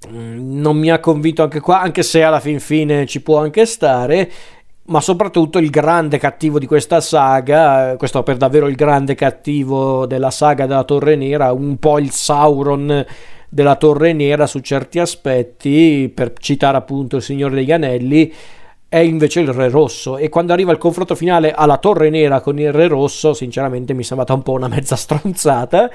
non 0.09 0.77
mi 0.77 0.89
ha 0.89 0.99
convinto 0.99 1.43
anche 1.43 1.59
qua, 1.59 1.81
anche 1.81 2.03
se 2.03 2.23
alla 2.23 2.39
fin 2.39 2.59
fine 2.59 3.05
ci 3.05 3.21
può 3.21 3.39
anche 3.39 3.65
stare. 3.65 4.31
Ma 4.85 4.99
soprattutto 4.99 5.59
il 5.59 5.69
grande 5.69 6.17
cattivo 6.17 6.59
di 6.59 6.65
questa 6.65 6.99
saga, 6.99 7.95
questo 7.97 8.21
per 8.21 8.35
davvero 8.35 8.67
il 8.67 8.75
grande 8.75 9.15
cattivo 9.15 10.05
della 10.05 10.29
saga 10.29 10.65
della 10.65 10.83
Torre 10.83 11.15
Nera, 11.15 11.53
un 11.53 11.77
po' 11.77 11.99
il 11.99 12.11
Sauron 12.11 13.05
della 13.47 13.75
Torre 13.75 14.11
Nera 14.11 14.45
su 14.45 14.59
certi 14.59 14.99
aspetti, 14.99 16.11
per 16.13 16.33
citare 16.37 16.75
appunto 16.75 17.15
il 17.15 17.21
Signore 17.21 17.55
degli 17.55 17.71
Anelli, 17.71 18.33
è 18.89 18.97
invece 18.97 19.39
il 19.39 19.47
Re 19.47 19.69
Rosso 19.69 20.17
e 20.17 20.29
quando 20.29 20.53
arriva 20.53 20.71
il 20.71 20.77
confronto 20.77 21.15
finale 21.15 21.51
alla 21.51 21.77
Torre 21.77 22.09
Nera 22.09 22.41
con 22.41 22.59
il 22.59 22.71
Re 22.71 22.87
Rosso, 22.87 23.33
sinceramente 23.33 23.93
mi 23.93 24.03
è 24.03 24.05
sembrata 24.05 24.33
un 24.33 24.43
po' 24.43 24.51
una 24.51 24.67
mezza 24.67 24.95
stronzata, 24.97 25.89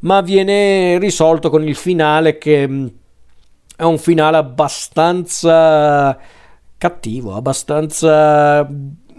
ma 0.00 0.20
viene 0.20 0.98
risolto 0.98 1.50
con 1.50 1.62
il 1.62 1.76
finale 1.76 2.38
che 2.38 2.66
mm, 2.66 2.86
è 3.80 3.84
un 3.84 3.96
finale 3.96 4.36
abbastanza 4.36 6.18
cattivo, 6.76 7.34
abbastanza 7.34 8.68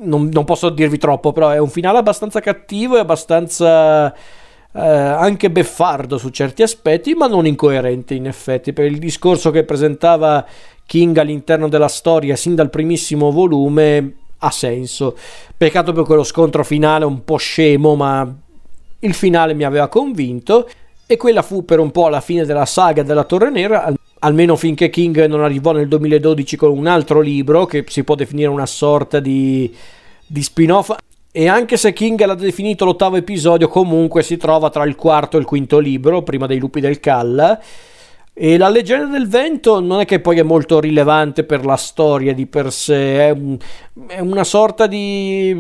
non, 0.04 0.30
non 0.32 0.46
posso 0.46 0.70
dirvi 0.70 1.00
troppo, 1.00 1.32
però 1.32 1.50
è 1.50 1.58
un 1.58 1.70
finale 1.70 1.98
abbastanza 1.98 2.42
cattivo 2.42 2.96
e 2.96 3.00
abbastanza 3.00 4.14
eh, 4.14 4.80
anche 4.80 5.50
beffardo 5.50 6.20
su 6.20 6.30
certi 6.30 6.62
aspetti, 6.62 7.16
ma 7.16 7.26
non 7.26 7.48
incoerente 7.48 8.14
in 8.14 8.28
effetti, 8.28 8.72
per 8.72 8.86
il 8.86 9.00
discorso 9.00 9.50
che 9.50 9.64
presentava 9.64 10.46
King 10.86 11.18
all'interno 11.18 11.68
della 11.68 11.88
storia 11.88 12.36
sin 12.36 12.54
dal 12.54 12.70
primissimo 12.70 13.32
volume 13.32 14.14
ha 14.38 14.52
senso. 14.52 15.18
Peccato 15.58 15.92
per 15.92 16.04
quello 16.04 16.24
scontro 16.24 16.64
finale 16.64 17.06
un 17.06 17.24
po' 17.24 17.38
scemo, 17.38 17.96
ma 17.96 18.32
il 19.00 19.14
finale 19.16 19.56
mi 19.56 19.64
aveva 19.64 19.88
convinto 19.88 20.70
e 21.08 21.18
quella 21.18 21.42
fu 21.42 21.66
per 21.66 21.80
un 21.80 21.90
po' 21.90 22.10
la 22.10 22.22
fine 22.22 22.46
della 22.46 22.68
saga 22.68 23.02
della 23.02 23.24
Torre 23.24 23.50
Nera, 23.50 23.92
almeno 24.24 24.56
finché 24.56 24.90
King 24.90 25.26
non 25.26 25.44
arrivò 25.44 25.72
nel 25.72 25.88
2012 25.88 26.56
con 26.58 26.78
un 26.78 26.88
altro 26.88 27.22
libro 27.22 27.66
che 27.66 27.84
si 27.88 28.04
può 28.04 28.16
definire 28.16 28.50
una 28.50 28.66
sorta 28.66 29.20
di, 29.20 29.74
di 30.26 30.42
spin-off 30.42 30.96
e 31.34 31.48
anche 31.48 31.78
se 31.78 31.94
King 31.94 32.24
l'ha 32.26 32.36
definito 32.36 32.84
l'ottavo 32.84 33.16
episodio, 33.16 33.70
comunque 33.70 34.22
si 34.22 34.36
trova 34.36 34.70
tra 34.70 34.84
il 34.84 34.96
quarto 34.96 35.38
e 35.38 35.40
il 35.40 35.46
quinto 35.46 35.80
libro, 35.80 36.24
prima 36.24 36.46
dei 36.46 36.60
lupi 36.60 36.82
del 36.82 37.00
Calla. 37.00 37.58
E 38.34 38.58
la 38.58 38.68
leggenda 38.68 39.06
del 39.06 39.30
vento 39.30 39.80
non 39.80 40.02
è 40.02 40.06
che 40.06 40.20
poi 40.20 40.40
è 40.40 40.44
molto 40.44 40.82
rilevante 40.82 41.46
per 41.46 41.66
la 41.66 41.78
storia 41.78 42.34
di 42.34 42.48
per 42.48 42.72
sé, 42.72 43.28
è, 43.28 43.30
un, 43.30 43.58
è 44.08 44.20
una 44.20 44.44
sorta 44.44 44.88
di. 44.88 45.58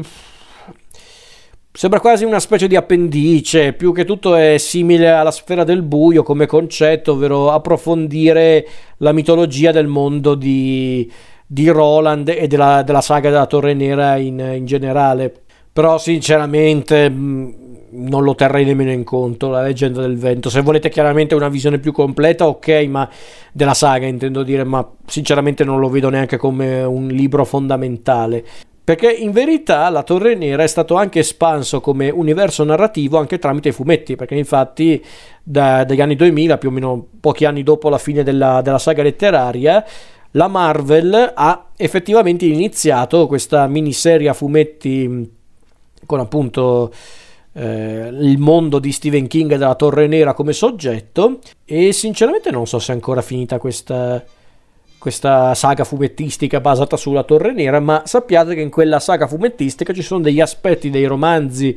Sembra 1.73 2.01
quasi 2.01 2.25
una 2.25 2.41
specie 2.41 2.67
di 2.67 2.75
appendice, 2.75 3.71
più 3.71 3.93
che 3.93 4.03
tutto 4.03 4.35
è 4.35 4.57
simile 4.57 5.09
alla 5.09 5.31
sfera 5.31 5.63
del 5.63 5.83
buio 5.83 6.21
come 6.21 6.45
concetto, 6.45 7.13
ovvero 7.13 7.49
approfondire 7.49 8.67
la 8.97 9.13
mitologia 9.13 9.71
del 9.71 9.87
mondo 9.87 10.35
di, 10.35 11.09
di 11.47 11.69
Roland 11.69 12.27
e 12.27 12.47
della, 12.47 12.83
della, 12.83 12.99
saga 12.99 13.29
della 13.29 13.45
Torre 13.45 13.73
Nera 13.73 14.17
in, 14.17 14.37
in 14.53 14.65
generale. 14.65 15.33
Però 15.71 15.97
sinceramente 15.97 17.09
mm, 17.09 17.49
non 17.91 18.23
lo 18.23 18.35
terrei 18.35 18.65
nemmeno 18.65 18.91
in 18.91 19.05
conto 19.05 19.47
la 19.47 19.61
leggenda 19.61 20.01
del 20.01 20.17
vento. 20.17 20.49
Se 20.49 20.59
volete 20.59 20.89
chiaramente 20.89 21.35
una 21.35 21.47
visione 21.47 21.79
più 21.79 21.93
completa 21.93 22.47
ok 22.47 22.67
ma 22.89 23.09
della 23.53 23.73
saga 23.73 24.07
intendo 24.07 24.43
dire 24.43 24.65
ma 24.65 24.85
sinceramente 25.05 25.63
non 25.63 25.79
lo 25.79 25.87
vedo 25.87 26.09
neanche 26.09 26.35
come 26.35 26.83
un 26.83 27.07
libro 27.07 27.45
fondamentale 27.45 28.43
perché 28.83 29.11
in 29.11 29.31
verità 29.31 29.89
la 29.89 30.03
Torre 30.03 30.35
Nera 30.35 30.63
è 30.63 30.67
stato 30.67 30.95
anche 30.95 31.19
espanso 31.19 31.81
come 31.81 32.09
universo 32.09 32.63
narrativo 32.63 33.19
anche 33.19 33.37
tramite 33.37 33.69
i 33.69 33.73
fumetti 33.73 34.15
perché 34.15 34.35
infatti 34.35 35.03
da, 35.43 35.83
dagli 35.83 36.01
anni 36.01 36.15
2000 36.15 36.57
più 36.57 36.69
o 36.69 36.71
meno 36.71 37.07
pochi 37.19 37.45
anni 37.45 37.63
dopo 37.63 37.89
la 37.89 37.99
fine 37.99 38.23
della, 38.23 38.61
della 38.61 38.79
saga 38.79 39.03
letteraria 39.03 39.85
la 40.31 40.47
Marvel 40.47 41.31
ha 41.35 41.65
effettivamente 41.75 42.45
iniziato 42.45 43.27
questa 43.27 43.67
miniserie 43.67 44.29
a 44.29 44.33
fumetti 44.33 45.29
con 46.05 46.19
appunto 46.19 46.91
eh, 47.53 48.09
il 48.11 48.37
mondo 48.39 48.79
di 48.79 48.91
Stephen 48.91 49.27
King 49.27 49.51
e 49.51 49.57
della 49.57 49.75
Torre 49.75 50.07
Nera 50.07 50.33
come 50.33 50.53
soggetto 50.53 51.39
e 51.65 51.91
sinceramente 51.91 52.49
non 52.49 52.65
so 52.65 52.79
se 52.79 52.91
è 52.91 52.95
ancora 52.95 53.21
finita 53.21 53.59
questa, 53.59 54.23
questa 55.01 55.55
saga 55.55 55.83
fumettistica 55.83 56.61
basata 56.61 56.95
sulla 56.95 57.23
Torre 57.23 57.53
Nera, 57.53 57.79
ma 57.79 58.03
sappiate 58.05 58.53
che 58.53 58.61
in 58.61 58.69
quella 58.69 58.99
saga 58.99 59.25
fumettistica 59.25 59.93
ci 59.93 60.03
sono 60.03 60.21
degli 60.21 60.39
aspetti 60.39 60.91
dei 60.91 61.05
romanzi 61.05 61.75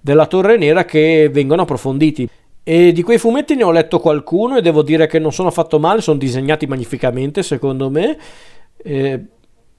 della 0.00 0.26
Torre 0.26 0.56
Nera 0.56 0.84
che 0.84 1.30
vengono 1.32 1.62
approfonditi. 1.62 2.28
E 2.64 2.90
di 2.90 3.02
quei 3.04 3.18
fumetti 3.18 3.54
ne 3.54 3.62
ho 3.62 3.70
letto 3.70 4.00
qualcuno 4.00 4.56
e 4.56 4.62
devo 4.62 4.82
dire 4.82 5.06
che 5.06 5.20
non 5.20 5.32
sono 5.32 5.46
affatto 5.46 5.78
male, 5.78 6.00
sono 6.00 6.18
disegnati 6.18 6.66
magnificamente 6.66 7.44
secondo 7.44 7.88
me. 7.88 8.18
Eh, 8.78 9.24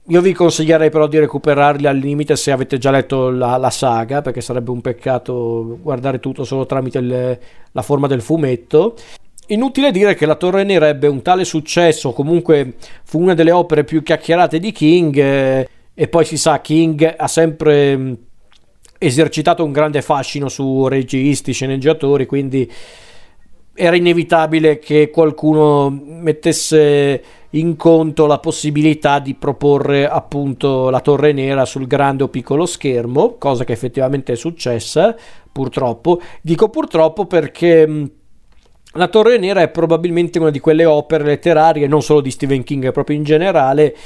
io 0.06 0.20
vi 0.22 0.32
consiglierei 0.32 0.88
però 0.88 1.06
di 1.08 1.18
recuperarli 1.18 1.86
al 1.86 1.98
limite 1.98 2.36
se 2.36 2.52
avete 2.52 2.78
già 2.78 2.90
letto 2.90 3.28
la, 3.28 3.58
la 3.58 3.68
saga, 3.68 4.22
perché 4.22 4.40
sarebbe 4.40 4.70
un 4.70 4.80
peccato 4.80 5.78
guardare 5.82 6.20
tutto 6.20 6.44
solo 6.44 6.64
tramite 6.64 6.98
il, 7.00 7.38
la 7.70 7.82
forma 7.82 8.06
del 8.06 8.22
fumetto. 8.22 8.94
Inutile 9.50 9.90
dire 9.90 10.14
che 10.14 10.26
La 10.26 10.34
Torre 10.34 10.62
Nera 10.62 10.88
ebbe 10.88 11.06
un 11.06 11.22
tale 11.22 11.44
successo, 11.44 12.12
comunque 12.12 12.74
fu 13.04 13.18
una 13.18 13.32
delle 13.32 13.50
opere 13.50 13.82
più 13.82 14.02
chiacchierate 14.02 14.58
di 14.58 14.72
King 14.72 15.16
eh, 15.16 15.68
e 15.94 16.08
poi 16.08 16.26
si 16.26 16.36
sa 16.36 16.60
King 16.60 17.14
ha 17.16 17.26
sempre 17.28 17.96
mm, 17.96 18.12
esercitato 18.98 19.64
un 19.64 19.72
grande 19.72 20.02
fascino 20.02 20.50
su 20.50 20.86
registi, 20.86 21.52
sceneggiatori, 21.52 22.26
quindi 22.26 22.70
era 23.72 23.96
inevitabile 23.96 24.78
che 24.78 25.08
qualcuno 25.08 25.88
mettesse 25.88 27.22
in 27.50 27.76
conto 27.76 28.26
la 28.26 28.40
possibilità 28.40 29.18
di 29.18 29.32
proporre 29.32 30.06
appunto 30.06 30.90
la 30.90 31.00
Torre 31.00 31.32
Nera 31.32 31.64
sul 31.64 31.86
grande 31.86 32.24
o 32.24 32.28
piccolo 32.28 32.66
schermo, 32.66 33.36
cosa 33.38 33.64
che 33.64 33.72
effettivamente 33.72 34.34
è 34.34 34.36
successa, 34.36 35.16
purtroppo. 35.50 36.20
Dico 36.42 36.68
purtroppo 36.68 37.24
perché 37.24 38.10
la 38.98 39.06
Torre 39.08 39.38
Nera 39.38 39.62
è 39.62 39.68
probabilmente 39.68 40.38
una 40.38 40.50
di 40.50 40.58
quelle 40.58 40.84
opere 40.84 41.24
letterarie, 41.24 41.86
non 41.86 42.02
solo 42.02 42.20
di 42.20 42.32
Stephen 42.32 42.64
King, 42.64 42.90
proprio 42.90 43.16
in 43.16 43.22
generale, 43.22 43.96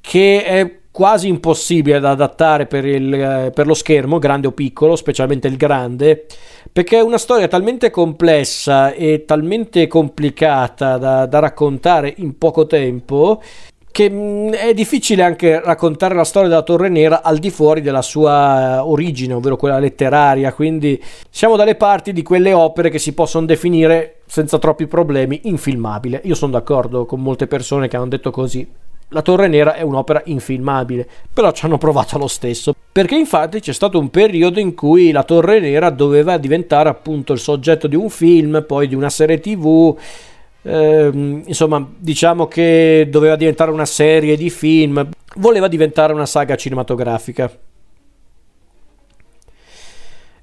che 0.00 0.44
è 0.44 0.76
quasi 0.90 1.28
impossibile 1.28 1.98
da 1.98 2.10
adattare 2.10 2.66
per, 2.66 2.84
il, 2.84 3.50
per 3.54 3.66
lo 3.66 3.74
schermo, 3.74 4.18
grande 4.18 4.48
o 4.48 4.52
piccolo, 4.52 4.96
specialmente 4.96 5.48
il 5.48 5.56
grande, 5.56 6.26
perché 6.70 6.98
è 6.98 7.02
una 7.02 7.18
storia 7.18 7.48
talmente 7.48 7.90
complessa 7.90 8.92
e 8.92 9.24
talmente 9.24 9.86
complicata 9.86 10.98
da, 10.98 11.26
da 11.26 11.38
raccontare 11.38 12.12
in 12.18 12.36
poco 12.36 12.66
tempo 12.66 13.40
che 13.90 14.10
mh, 14.10 14.52
è 14.52 14.74
difficile 14.74 15.22
anche 15.22 15.60
raccontare 15.60 16.14
la 16.14 16.24
storia 16.24 16.48
della 16.48 16.62
Torre 16.62 16.88
Nera 16.88 17.22
al 17.22 17.38
di 17.38 17.50
fuori 17.50 17.80
della 17.80 18.02
sua 18.02 18.84
origine, 18.84 19.34
ovvero 19.34 19.56
quella 19.56 19.78
letteraria, 19.78 20.52
quindi 20.52 21.02
siamo 21.30 21.56
dalle 21.56 21.74
parti 21.74 22.12
di 22.12 22.22
quelle 22.22 22.52
opere 22.52 22.90
che 22.90 22.98
si 22.98 23.12
possono 23.14 23.46
definire 23.46 24.20
senza 24.26 24.58
troppi 24.58 24.86
problemi 24.86 25.40
infilmabile. 25.44 26.20
Io 26.24 26.34
sono 26.34 26.52
d'accordo 26.52 27.06
con 27.06 27.20
molte 27.20 27.46
persone 27.46 27.88
che 27.88 27.96
hanno 27.96 28.08
detto 28.08 28.30
così. 28.30 28.66
La 29.12 29.22
Torre 29.22 29.48
Nera 29.48 29.72
è 29.72 29.80
un'opera 29.80 30.20
infilmabile, 30.26 31.08
però 31.32 31.50
ci 31.52 31.64
hanno 31.64 31.78
provato 31.78 32.18
lo 32.18 32.26
stesso, 32.26 32.74
perché 32.92 33.16
infatti 33.16 33.58
c'è 33.58 33.72
stato 33.72 33.98
un 33.98 34.10
periodo 34.10 34.60
in 34.60 34.74
cui 34.74 35.12
la 35.12 35.22
Torre 35.22 35.60
Nera 35.60 35.88
doveva 35.88 36.36
diventare 36.36 36.90
appunto 36.90 37.32
il 37.32 37.38
soggetto 37.38 37.86
di 37.86 37.96
un 37.96 38.10
film, 38.10 38.62
poi 38.66 38.86
di 38.86 38.94
una 38.94 39.08
serie 39.08 39.40
tv, 39.40 39.96
eh, 40.68 41.10
insomma 41.46 41.86
diciamo 41.96 42.46
che 42.46 43.08
doveva 43.10 43.36
diventare 43.36 43.70
una 43.70 43.86
serie 43.86 44.36
di 44.36 44.50
film, 44.50 45.08
voleva 45.36 45.66
diventare 45.66 46.12
una 46.12 46.26
saga 46.26 46.56
cinematografica. 46.56 47.50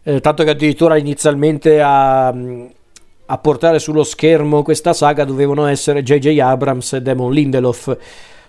Eh, 0.07 0.21
tanto 0.21 0.43
che 0.43 0.49
addirittura 0.49 0.97
inizialmente 0.97 1.81
a, 1.81 2.27
a 2.27 3.37
portare 3.37 3.79
sullo 3.79 4.03
schermo 4.03 4.63
questa 4.63 4.93
saga 4.93 5.25
dovevano 5.25 5.65
essere 5.67 6.03
J.J. 6.03 6.39
Abrams 6.39 6.93
e 6.93 7.01
Damon 7.01 7.31
Lindelof 7.31 7.97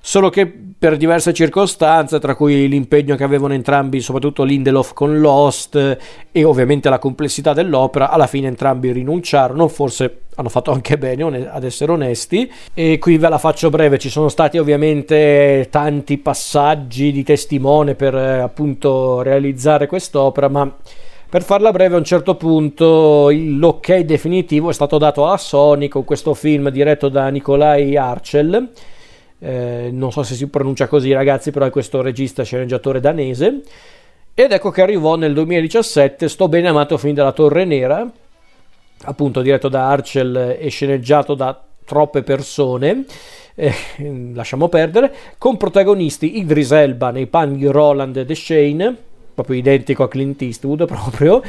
solo 0.07 0.31
che 0.31 0.47
per 0.79 0.97
diverse 0.97 1.33
circostanze, 1.33 2.21
tra 2.21 2.37
cui 2.37 2.69
l'impegno 2.69 3.17
che 3.17 3.25
avevano 3.25 3.55
entrambi, 3.55 3.99
soprattutto 3.99 4.45
Lindelof 4.45 4.93
con 4.93 5.19
Lost 5.19 5.99
e 6.31 6.45
ovviamente 6.45 6.89
la 6.89 7.01
complessità 7.01 7.53
dell'opera, 7.53 8.11
alla 8.11 8.29
fine 8.29 8.47
entrambi 8.47 8.93
rinunciarono, 8.93 9.67
forse 9.67 10.27
hanno 10.37 10.49
fatto 10.49 10.71
anche 10.71 10.97
bene 10.97 11.49
ad 11.51 11.65
essere 11.65 11.91
onesti. 11.91 12.49
E 12.73 12.99
qui 12.99 13.19
ve 13.19 13.29
la 13.29 13.39
faccio 13.39 13.69
breve, 13.69 13.99
ci 13.99 14.09
sono 14.09 14.29
stati 14.29 14.59
ovviamente 14.59 15.67
tanti 15.71 16.19
passaggi 16.19 17.11
di 17.11 17.25
testimone 17.25 17.97
per 17.97 18.15
eh, 18.15 18.39
appunto 18.39 19.23
realizzare 19.23 19.89
quest'opera, 19.89 20.49
ma 20.49 20.73
per 21.29 21.43
farla 21.43 21.73
breve, 21.73 21.97
a 21.97 21.99
un 21.99 22.05
certo 22.05 22.37
punto 22.37 23.29
l'ok 23.33 23.99
definitivo 23.99 24.71
è 24.71 24.73
stato 24.73 24.99
dato 24.99 25.27
alla 25.27 25.37
Sony 25.37 25.89
con 25.89 26.05
questo 26.05 26.33
film 26.33 26.71
diretto 26.71 27.09
da 27.09 27.29
Nikolai 27.29 27.97
Arcel 27.97 28.71
eh, 29.39 29.91
non 29.93 30.13
so 30.13 30.23
se 30.23 30.35
si 30.35 30.47
pronuncia 30.49 30.87
così 30.87 31.13
ragazzi, 31.13 31.51
però 31.51 31.67
è 31.67 31.71
questo 31.71 32.01
regista 32.03 32.43
sceneggiatore 32.43 33.01
danese. 33.01 33.63
Ed 34.35 34.53
ecco 34.53 34.71
che 34.71 34.83
arrivò 34.83 35.17
nel 35.17 35.33
2017 35.33 36.29
Sto 36.29 36.49
bene 36.49 36.69
amato 36.69 36.99
fin 36.99 37.15
dalla 37.15 37.33
Torre 37.33 37.65
Nera, 37.65 38.07
appunto 39.05 39.41
diretto 39.41 39.69
da 39.69 39.89
Archel 39.89 40.57
e 40.59 40.69
sceneggiato 40.69 41.35
da 41.35 41.59
troppe 41.85 42.23
persone. 42.23 43.05
Eh, 43.55 43.73
lasciamo 44.35 44.69
perdere, 44.69 45.13
con 45.39 45.57
protagonisti 45.57 46.39
Idris 46.39 46.73
Elba 46.73 47.11
nei 47.11 47.27
panni 47.27 47.57
di 47.57 47.67
Roland 47.67 48.17
e 48.17 48.35
Shane, 48.35 48.95
proprio 49.33 49.57
identico 49.57 50.03
a 50.03 50.09
Clint 50.09 50.43
Eastwood 50.43 50.85
proprio, 50.87 51.43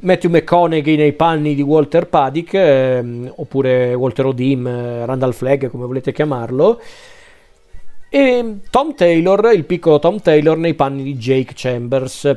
Matthew 0.00 0.30
McConaughey 0.30 0.96
nei 0.96 1.12
panni 1.12 1.54
di 1.54 1.60
Walter 1.60 2.06
Paddick, 2.06 2.54
eh, 2.54 3.32
oppure 3.34 3.92
Walter 3.92 4.26
O'Dim, 4.26 4.66
eh, 4.66 5.04
Randall 5.04 5.32
Flagg, 5.32 5.66
come 5.66 5.84
volete 5.84 6.12
chiamarlo, 6.12 6.80
e 8.10 8.56
Tom 8.68 8.94
Taylor, 8.94 9.52
il 9.54 9.64
piccolo 9.64 9.98
Tom 9.98 10.20
Taylor 10.20 10.58
nei 10.58 10.74
panni 10.74 11.02
di 11.02 11.16
Jake 11.16 11.52
Chambers. 11.54 12.36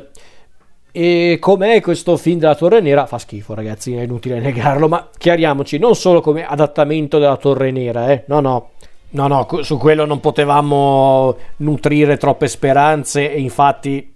E 0.92 1.38
com'è 1.40 1.80
questo 1.80 2.16
film 2.16 2.38
della 2.38 2.54
Torre 2.54 2.80
Nera? 2.80 3.06
Fa 3.06 3.18
schifo, 3.18 3.52
ragazzi, 3.52 3.94
è 3.94 4.02
inutile 4.02 4.38
negarlo, 4.38 4.86
ma 4.86 5.08
chiariamoci, 5.18 5.76
non 5.78 5.96
solo 5.96 6.20
come 6.20 6.46
adattamento 6.46 7.18
della 7.18 7.36
Torre 7.36 7.72
Nera, 7.72 8.12
eh? 8.12 8.22
No, 8.28 8.38
no. 8.38 8.70
No, 9.10 9.28
no, 9.28 9.46
su 9.62 9.76
quello 9.76 10.04
non 10.06 10.18
potevamo 10.18 11.36
nutrire 11.58 12.16
troppe 12.16 12.48
speranze 12.48 13.32
e 13.32 13.40
infatti 13.40 14.13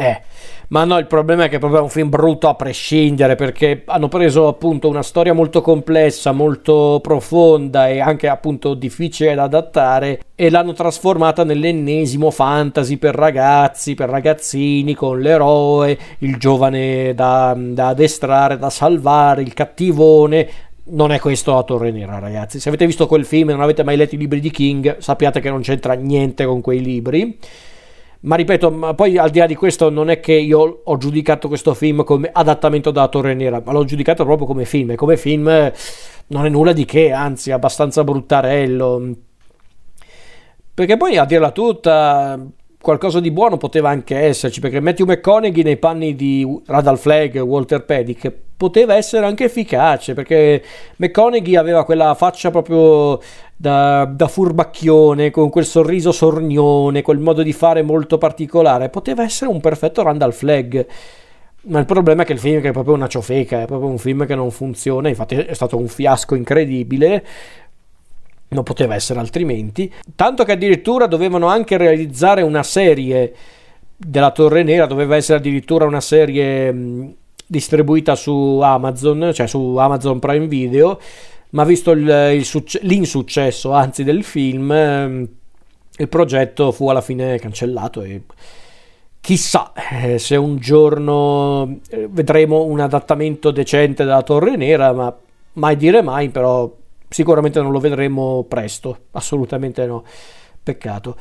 eh, 0.00 0.20
ma 0.68 0.84
no, 0.84 0.98
il 0.98 1.06
problema 1.06 1.44
è 1.44 1.48
che 1.48 1.56
è 1.56 1.58
proprio 1.58 1.82
un 1.82 1.88
film 1.88 2.08
brutto 2.08 2.48
a 2.48 2.54
prescindere 2.54 3.34
perché 3.34 3.82
hanno 3.86 4.08
preso 4.08 4.46
appunto 4.46 4.88
una 4.88 5.02
storia 5.02 5.32
molto 5.32 5.60
complessa, 5.60 6.32
molto 6.32 7.00
profonda 7.02 7.88
e 7.88 8.00
anche 8.00 8.28
appunto 8.28 8.74
difficile 8.74 9.34
da 9.34 9.42
adattare 9.42 10.20
e 10.34 10.48
l'hanno 10.48 10.72
trasformata 10.72 11.44
nell'ennesimo 11.44 12.30
fantasy 12.30 12.96
per 12.98 13.14
ragazzi, 13.14 13.94
per 13.94 14.08
ragazzini 14.08 14.94
con 14.94 15.20
l'eroe, 15.20 15.98
il 16.18 16.36
giovane 16.38 17.14
da, 17.14 17.54
da 17.56 17.88
addestrare, 17.88 18.56
da 18.56 18.70
salvare, 18.70 19.42
il 19.42 19.52
cattivone 19.52 20.48
non 20.90 21.12
è 21.12 21.20
questo 21.20 21.54
la 21.54 21.62
Torre 21.62 21.90
Nera, 21.90 22.18
ragazzi. 22.18 22.58
Se 22.58 22.68
avete 22.68 22.86
visto 22.86 23.06
quel 23.06 23.24
film 23.24 23.50
e 23.50 23.52
non 23.52 23.62
avete 23.62 23.84
mai 23.84 23.96
letto 23.96 24.14
i 24.14 24.18
libri 24.18 24.40
di 24.40 24.50
King, 24.50 24.98
sappiate 24.98 25.40
che 25.40 25.50
non 25.50 25.60
c'entra 25.60 25.92
niente 25.94 26.44
con 26.44 26.60
quei 26.60 26.80
libri. 26.80 27.38
Ma 28.22 28.36
ripeto, 28.36 28.70
ma 28.70 28.92
poi 28.92 29.16
al 29.16 29.30
di 29.30 29.38
là 29.38 29.46
di 29.46 29.54
questo 29.54 29.88
non 29.88 30.10
è 30.10 30.20
che 30.20 30.34
io 30.34 30.82
ho 30.84 30.96
giudicato 30.98 31.48
questo 31.48 31.72
film 31.72 32.04
come 32.04 32.28
adattamento 32.30 32.90
della 32.90 33.08
Torre 33.08 33.32
Nera, 33.32 33.62
ma 33.64 33.72
l'ho 33.72 33.84
giudicato 33.84 34.24
proprio 34.24 34.46
come 34.46 34.66
film. 34.66 34.90
E 34.90 34.94
come 34.94 35.16
film 35.16 35.72
non 36.26 36.44
è 36.44 36.48
nulla 36.50 36.72
di 36.72 36.84
che, 36.84 37.12
anzi 37.12 37.50
abbastanza 37.50 38.04
bruttarello. 38.04 39.14
Perché 40.74 40.96
poi 40.96 41.16
a 41.16 41.24
dirla 41.24 41.50
tutta, 41.50 42.38
qualcosa 42.80 43.20
di 43.20 43.30
buono 43.30 43.56
poteva 43.56 43.90
anche 43.90 44.16
esserci, 44.16 44.60
perché 44.60 44.80
Matthew 44.80 45.06
McConaughey 45.06 45.62
nei 45.62 45.76
panni 45.76 46.14
di 46.14 46.46
Radal 46.66 46.98
Flagg, 46.98 47.36
Walter 47.36 47.84
Pedic, 47.84 48.32
poteva 48.56 48.94
essere 48.94 49.26
anche 49.26 49.44
efficace, 49.44 50.14
perché 50.14 50.62
McConaughey 50.96 51.56
aveva 51.56 51.84
quella 51.84 52.14
faccia 52.14 52.50
proprio 52.50 53.20
da, 53.56 54.04
da, 54.06 54.28
furbacchione, 54.28 55.30
con 55.30 55.50
quel 55.50 55.64
sorriso 55.64 56.12
sornione, 56.12 57.02
quel 57.02 57.18
modo 57.18 57.42
di 57.42 57.52
fare 57.52 57.82
molto 57.82 58.18
particolare, 58.18 58.88
poteva 58.88 59.22
essere 59.22 59.50
un 59.50 59.60
perfetto 59.60 60.02
Randall 60.02 60.32
Flagg. 60.32 60.80
Ma 61.62 61.78
il 61.78 61.84
problema 61.84 62.22
è 62.22 62.24
che 62.24 62.32
il 62.32 62.38
film 62.38 62.62
è 62.62 62.72
proprio 62.72 62.94
una 62.94 63.06
ciofeca, 63.06 63.60
è 63.60 63.66
proprio 63.66 63.90
un 63.90 63.98
film 63.98 64.24
che 64.24 64.34
non 64.34 64.50
funziona, 64.50 65.08
infatti 65.08 65.34
è 65.34 65.52
stato 65.52 65.76
un 65.76 65.88
fiasco 65.88 66.34
incredibile, 66.34 67.22
non 68.50 68.62
poteva 68.64 68.94
essere 68.94 69.20
altrimenti, 69.20 69.92
tanto 70.14 70.44
che 70.44 70.52
addirittura 70.52 71.06
dovevano 71.06 71.46
anche 71.46 71.76
realizzare 71.76 72.42
una 72.42 72.62
serie 72.62 73.34
della 73.96 74.30
Torre 74.30 74.62
Nera, 74.62 74.86
doveva 74.86 75.16
essere 75.16 75.38
addirittura 75.38 75.84
una 75.84 76.00
serie 76.00 77.14
distribuita 77.46 78.14
su 78.14 78.60
Amazon, 78.62 79.30
cioè 79.34 79.46
su 79.46 79.76
Amazon 79.76 80.18
Prime 80.18 80.46
Video, 80.46 81.00
ma 81.50 81.64
visto 81.64 81.90
il, 81.90 82.32
il 82.34 82.44
succe- 82.44 82.80
l'insuccesso 82.82 83.72
anzi 83.72 84.04
del 84.04 84.24
film, 84.24 84.70
ehm, 84.72 85.28
il 85.96 86.08
progetto 86.08 86.72
fu 86.72 86.88
alla 86.88 87.00
fine 87.00 87.38
cancellato 87.38 88.02
e 88.02 88.22
chissà 89.20 89.72
eh, 90.02 90.18
se 90.18 90.36
un 90.36 90.56
giorno 90.56 91.78
eh, 91.90 92.08
vedremo 92.10 92.64
un 92.64 92.80
adattamento 92.80 93.50
decente 93.50 94.04
della 94.04 94.22
Torre 94.22 94.56
Nera, 94.56 94.92
ma 94.92 95.14
mai 95.54 95.76
dire 95.76 96.02
mai, 96.02 96.30
però 96.30 96.72
sicuramente 97.10 97.60
non 97.60 97.72
lo 97.72 97.80
vedremo 97.80 98.44
presto, 98.48 99.06
assolutamente 99.10 99.84
no, 99.84 100.04
peccato. 100.62 101.16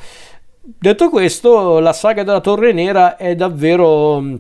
Detto 0.62 1.10
questo, 1.10 1.80
la 1.80 1.94
saga 1.94 2.24
della 2.24 2.42
Torre 2.42 2.72
Nera 2.72 3.18
è 3.18 3.36
davvero 3.36 4.22
mm, 4.22 4.36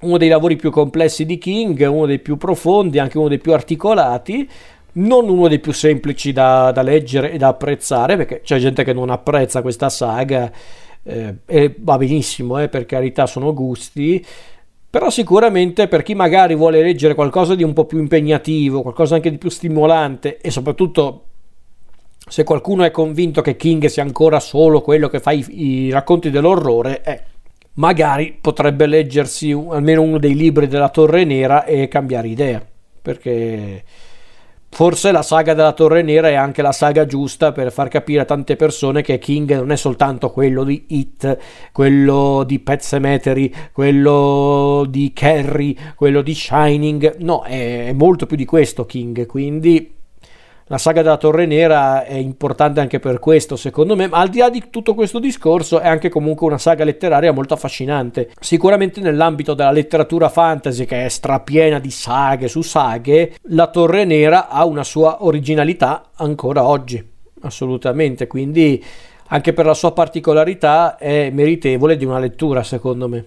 uno 0.00 0.16
dei 0.16 0.28
lavori 0.28 0.56
più 0.56 0.70
complessi 0.70 1.26
di 1.26 1.36
King, 1.36 1.86
uno 1.88 2.06
dei 2.06 2.18
più 2.20 2.38
profondi, 2.38 2.98
anche 2.98 3.18
uno 3.18 3.28
dei 3.28 3.38
più 3.38 3.52
articolati, 3.52 4.48
non 4.94 5.28
uno 5.28 5.48
dei 5.48 5.58
più 5.58 5.72
semplici 5.72 6.32
da, 6.32 6.72
da, 6.72 6.82
leggere 6.82 7.32
e 7.32 7.36
da 7.36 7.48
apprezzare, 7.48 8.16
perché 8.16 8.40
c'è 8.40 8.58
gente 8.58 8.82
che 8.82 8.94
non 8.94 9.10
apprezza 9.10 9.60
questa 9.60 9.90
saga, 9.90 10.50
eh, 11.02 11.36
e 11.44 11.74
va 11.78 11.98
benissimo, 11.98 12.58
eh, 12.58 12.68
per 12.68 12.86
carità 12.86 13.26
sono 13.26 13.52
gusti, 13.52 14.24
però 14.92 15.08
sicuramente 15.08 15.88
per 15.88 16.02
chi 16.02 16.14
magari 16.14 16.54
vuole 16.54 16.82
leggere 16.82 17.14
qualcosa 17.14 17.54
di 17.54 17.62
un 17.62 17.72
po' 17.72 17.86
più 17.86 17.98
impegnativo, 17.98 18.82
qualcosa 18.82 19.14
anche 19.14 19.30
di 19.30 19.38
più 19.38 19.48
stimolante 19.48 20.36
e 20.36 20.50
soprattutto 20.50 21.22
se 22.28 22.44
qualcuno 22.44 22.84
è 22.84 22.90
convinto 22.90 23.40
che 23.40 23.56
King 23.56 23.86
sia 23.86 24.02
ancora 24.02 24.38
solo 24.38 24.82
quello 24.82 25.08
che 25.08 25.18
fa 25.18 25.30
i, 25.30 25.46
i 25.48 25.90
racconti 25.90 26.28
dell'orrore, 26.28 27.02
eh, 27.04 27.22
magari 27.76 28.36
potrebbe 28.38 28.84
leggersi 28.84 29.50
un, 29.50 29.72
almeno 29.72 30.02
uno 30.02 30.18
dei 30.18 30.34
libri 30.34 30.66
della 30.66 30.90
Torre 30.90 31.24
Nera 31.24 31.64
e 31.64 31.88
cambiare 31.88 32.28
idea, 32.28 32.62
perché 33.00 33.82
Forse 34.74 35.12
la 35.12 35.20
saga 35.20 35.52
della 35.52 35.74
Torre 35.74 36.00
Nera 36.00 36.28
è 36.28 36.34
anche 36.34 36.62
la 36.62 36.72
saga 36.72 37.04
giusta 37.04 37.52
per 37.52 37.70
far 37.70 37.88
capire 37.88 38.22
a 38.22 38.24
tante 38.24 38.56
persone 38.56 39.02
che 39.02 39.18
King 39.18 39.54
non 39.56 39.70
è 39.70 39.76
soltanto 39.76 40.30
quello 40.30 40.64
di 40.64 40.86
It, 40.88 41.38
quello 41.72 42.42
di 42.46 42.58
Pet 42.58 42.80
Cemetery, 42.80 43.52
quello 43.70 44.86
di 44.88 45.12
Carrie, 45.12 45.76
quello 45.94 46.22
di 46.22 46.34
Shining, 46.34 47.16
no, 47.18 47.42
è 47.42 47.92
molto 47.92 48.24
più 48.24 48.34
di 48.34 48.46
questo 48.46 48.86
King, 48.86 49.26
quindi 49.26 49.92
la 50.72 50.78
saga 50.78 51.02
della 51.02 51.18
Torre 51.18 51.44
Nera 51.44 52.02
è 52.06 52.14
importante 52.14 52.80
anche 52.80 52.98
per 52.98 53.18
questo, 53.18 53.56
secondo 53.56 53.94
me, 53.94 54.08
ma 54.08 54.20
al 54.20 54.30
di 54.30 54.38
là 54.38 54.48
di 54.48 54.70
tutto 54.70 54.94
questo 54.94 55.18
discorso 55.18 55.80
è 55.80 55.86
anche 55.86 56.08
comunque 56.08 56.46
una 56.46 56.56
saga 56.56 56.82
letteraria 56.82 57.30
molto 57.30 57.52
affascinante. 57.52 58.30
Sicuramente 58.40 59.02
nell'ambito 59.02 59.52
della 59.52 59.70
letteratura 59.70 60.30
fantasy, 60.30 60.86
che 60.86 61.04
è 61.04 61.08
strapiena 61.10 61.78
di 61.78 61.90
saghe 61.90 62.48
su 62.48 62.62
saghe, 62.62 63.34
la 63.48 63.66
Torre 63.66 64.06
Nera 64.06 64.48
ha 64.48 64.64
una 64.64 64.82
sua 64.82 65.22
originalità 65.26 66.04
ancora 66.16 66.66
oggi, 66.66 67.06
assolutamente, 67.42 68.26
quindi 68.26 68.82
anche 69.26 69.52
per 69.52 69.66
la 69.66 69.74
sua 69.74 69.92
particolarità 69.92 70.96
è 70.96 71.28
meritevole 71.28 71.98
di 71.98 72.06
una 72.06 72.18
lettura 72.18 72.62
secondo 72.62 73.08
me. 73.08 73.24